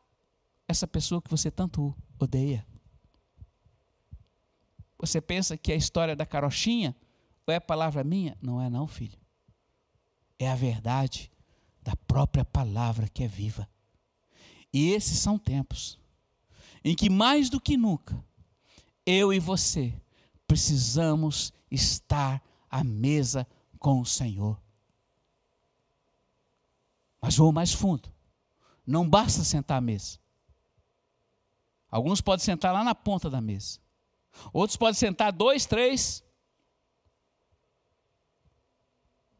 essa 0.71 0.87
pessoa 0.87 1.21
que 1.21 1.29
você 1.29 1.51
tanto 1.51 1.95
odeia. 2.19 2.65
Você 4.97 5.21
pensa 5.21 5.57
que 5.57 5.71
a 5.71 5.75
história 5.75 6.15
da 6.15 6.25
carochinha 6.25 6.95
ou 7.45 7.53
é 7.53 7.59
palavra 7.59 8.03
minha? 8.03 8.37
Não 8.41 8.61
é 8.61 8.69
não, 8.69 8.87
filho 8.87 9.21
é 10.43 10.49
a 10.49 10.55
verdade 10.55 11.31
da 11.81 11.95
própria 11.95 12.43
palavra 12.43 13.07
que 13.07 13.23
é 13.23 13.27
viva. 13.27 13.69
E 14.73 14.89
esses 14.89 15.19
são 15.19 15.37
tempos 15.37 15.99
em 16.83 16.95
que 16.95 17.09
mais 17.09 17.49
do 17.49 17.61
que 17.61 17.77
nunca, 17.77 18.23
eu 19.05 19.31
e 19.31 19.39
você 19.39 19.93
precisamos 20.47 21.53
estar 21.69 22.41
à 22.69 22.83
mesa 22.83 23.47
com 23.77 24.01
o 24.01 24.05
Senhor. 24.05 24.59
Mas 27.21 27.35
vou 27.35 27.51
mais 27.51 27.71
fundo. 27.71 28.11
Não 28.85 29.07
basta 29.07 29.43
sentar 29.43 29.77
à 29.77 29.81
mesa. 29.81 30.19
Alguns 31.91 32.21
podem 32.21 32.43
sentar 32.43 32.73
lá 32.73 32.83
na 32.83 32.95
ponta 32.95 33.29
da 33.29 33.41
mesa. 33.41 33.79
Outros 34.53 34.77
podem 34.77 34.93
sentar 34.95 35.33
dois, 35.33 35.65
três 35.65 36.23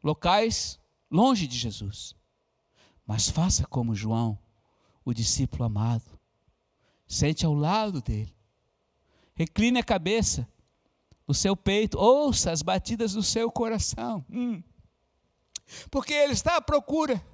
locais 0.04 0.78
longe 1.10 1.46
de 1.46 1.56
Jesus. 1.56 2.14
Mas 3.06 3.28
faça 3.28 3.66
como 3.66 3.94
João, 3.94 4.38
o 5.04 5.14
discípulo 5.14 5.64
amado. 5.64 6.20
Sente 7.06 7.46
ao 7.46 7.54
lado 7.54 8.02
dele. 8.02 8.34
Recline 9.34 9.78
a 9.78 9.84
cabeça 9.84 10.46
no 11.26 11.34
seu 11.34 11.56
peito, 11.56 11.98
ouça 11.98 12.50
as 12.50 12.60
batidas 12.62 13.14
do 13.14 13.22
seu 13.22 13.50
coração. 13.50 14.24
Hum. 14.30 14.62
Porque 15.90 16.12
ele 16.12 16.32
está 16.32 16.56
à 16.56 16.60
procura 16.60 17.24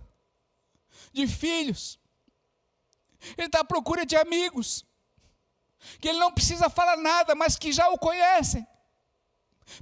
de 1.12 1.26
filhos, 1.26 1.98
ele 3.36 3.46
está 3.46 3.60
à 3.60 3.64
procura 3.64 4.06
de 4.06 4.14
amigos, 4.14 4.86
que 6.00 6.08
ele 6.08 6.18
não 6.18 6.32
precisa 6.32 6.68
falar 6.68 6.96
nada, 6.96 7.34
mas 7.34 7.56
que 7.56 7.72
já 7.72 7.88
o 7.90 7.98
conhecem, 7.98 8.66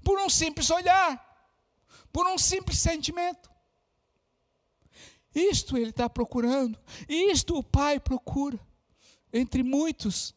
por 0.02 0.18
um 0.18 0.28
simples 0.28 0.70
olhar 0.70 1.26
por 2.16 2.26
um 2.26 2.38
simples 2.38 2.78
sentimento. 2.78 3.50
Isto 5.34 5.76
ele 5.76 5.90
está 5.90 6.08
procurando, 6.08 6.78
isto 7.06 7.58
o 7.58 7.62
pai 7.62 8.00
procura. 8.00 8.58
Entre 9.30 9.62
muitos 9.62 10.34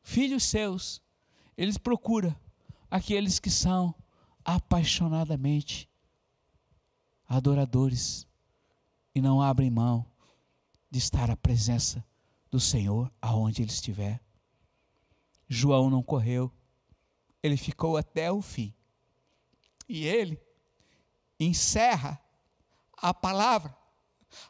filhos 0.00 0.42
seus, 0.44 1.02
eles 1.54 1.76
procuram 1.76 2.34
aqueles 2.90 3.38
que 3.38 3.50
são 3.50 3.94
apaixonadamente 4.42 5.86
adoradores 7.28 8.26
e 9.14 9.20
não 9.20 9.42
abrem 9.42 9.68
mão 9.68 10.06
de 10.90 10.98
estar 10.98 11.30
à 11.30 11.36
presença 11.36 12.02
do 12.50 12.58
Senhor 12.58 13.12
aonde 13.20 13.60
ele 13.60 13.70
estiver. 13.70 14.23
João 15.48 15.90
não 15.90 16.02
correu, 16.02 16.50
ele 17.42 17.56
ficou 17.56 17.96
até 17.96 18.30
o 18.30 18.40
fim. 18.40 18.74
E 19.88 20.06
ele 20.06 20.40
encerra 21.38 22.20
a 22.96 23.12
palavra. 23.12 23.76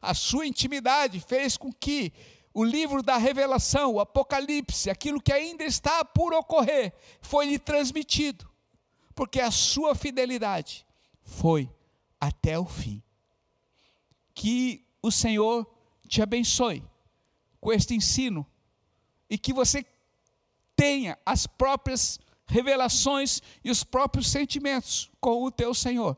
A 0.01 0.15
sua 0.15 0.47
intimidade 0.47 1.21
fez 1.21 1.57
com 1.57 1.73
que 1.73 2.13
o 2.53 2.63
livro 2.63 3.03
da 3.03 3.17
revelação, 3.17 3.95
o 3.95 4.01
Apocalipse, 4.01 4.89
aquilo 4.89 5.21
que 5.21 5.33
ainda 5.33 5.65
está 5.65 6.05
por 6.05 6.33
ocorrer, 6.33 6.95
foi 7.21 7.47
lhe 7.47 7.59
transmitido, 7.59 8.49
porque 9.15 9.41
a 9.41 9.51
sua 9.51 9.95
fidelidade 9.95 10.87
foi 11.21 11.69
até 12.21 12.59
o 12.59 12.65
fim. 12.65 13.03
Que 14.33 14.87
o 15.03 15.11
Senhor 15.11 15.67
te 16.07 16.23
abençoe 16.23 16.85
com 17.61 17.73
este 17.73 17.95
ensino 17.95 18.47
e 19.29 19.37
que 19.37 19.53
você 19.53 19.85
tenha 20.77 21.19
as 21.25 21.47
próprias 21.47 22.19
revelações 22.47 23.41
e 23.63 23.71
os 23.71 23.83
próprios 23.83 24.29
sentimentos 24.29 25.11
com 25.21 25.43
o 25.45 25.51
teu 25.51 25.75
Senhor. 25.75 26.17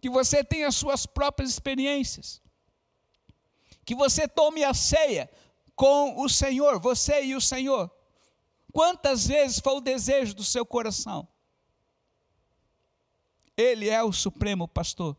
Que 0.00 0.08
você 0.08 0.44
tenha 0.44 0.68
as 0.68 0.76
suas 0.76 1.06
próprias 1.06 1.50
experiências. 1.50 2.40
Que 3.84 3.94
você 3.94 4.28
tome 4.28 4.62
a 4.64 4.74
ceia 4.74 5.30
com 5.74 6.20
o 6.20 6.28
Senhor, 6.28 6.78
você 6.80 7.24
e 7.24 7.34
o 7.34 7.40
Senhor. 7.40 7.90
Quantas 8.72 9.26
vezes 9.26 9.58
foi 9.60 9.74
o 9.74 9.80
desejo 9.80 10.34
do 10.34 10.44
seu 10.44 10.64
coração? 10.66 11.26
Ele 13.56 13.88
é 13.88 14.02
o 14.02 14.12
supremo 14.12 14.68
pastor. 14.68 15.16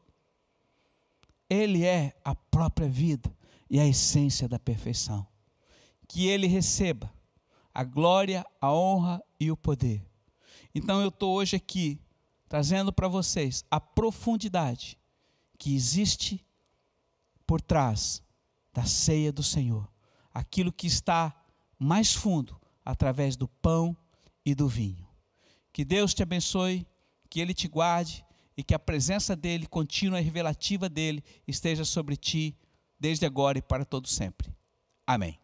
Ele 1.50 1.84
é 1.84 2.16
a 2.24 2.36
própria 2.36 2.88
vida 2.88 3.36
e 3.70 3.80
a 3.80 3.86
essência 3.86 4.48
da 4.48 4.60
perfeição. 4.60 5.28
Que 6.08 6.28
ele 6.28 6.48
receba 6.48 7.12
a 7.80 7.84
glória, 7.86 8.46
a 8.60 8.74
honra 8.74 9.24
e 9.40 9.50
o 9.50 9.56
poder. 9.56 10.06
Então 10.76 11.02
eu 11.02 11.08
estou 11.08 11.34
hoje 11.34 11.56
aqui 11.56 11.98
trazendo 12.50 12.92
para 12.92 13.08
vocês 13.08 13.64
a 13.72 13.80
profundidade 13.80 15.00
que 15.58 15.74
existe 15.74 16.46
por 17.48 17.62
trás 17.62 18.22
da 18.74 18.84
ceia 18.84 19.32
do 19.32 19.42
Senhor, 19.42 19.90
aquilo 20.34 20.74
que 20.74 20.88
está 20.88 21.34
mais 21.80 22.14
fundo 22.14 22.60
através 22.84 23.38
do 23.38 23.48
pão 23.48 23.96
e 24.46 24.54
do 24.54 24.68
vinho. 24.68 25.08
Que 25.72 25.86
Deus 25.86 26.14
te 26.14 26.22
abençoe, 26.22 26.86
que 27.30 27.40
Ele 27.40 27.54
te 27.54 27.70
guarde 27.70 28.26
e 28.58 28.62
que 28.62 28.76
a 28.76 28.80
presença 28.80 29.38
dEle, 29.38 29.66
contínua 29.66 30.20
e 30.20 30.24
revelativa 30.24 30.90
dEle, 30.90 31.24
esteja 31.48 31.86
sobre 31.86 32.18
ti 32.18 32.58
desde 33.00 33.26
agora 33.26 33.58
e 33.58 33.62
para 33.62 33.86
todo 33.86 34.06
sempre. 34.06 34.54
Amém. 35.08 35.40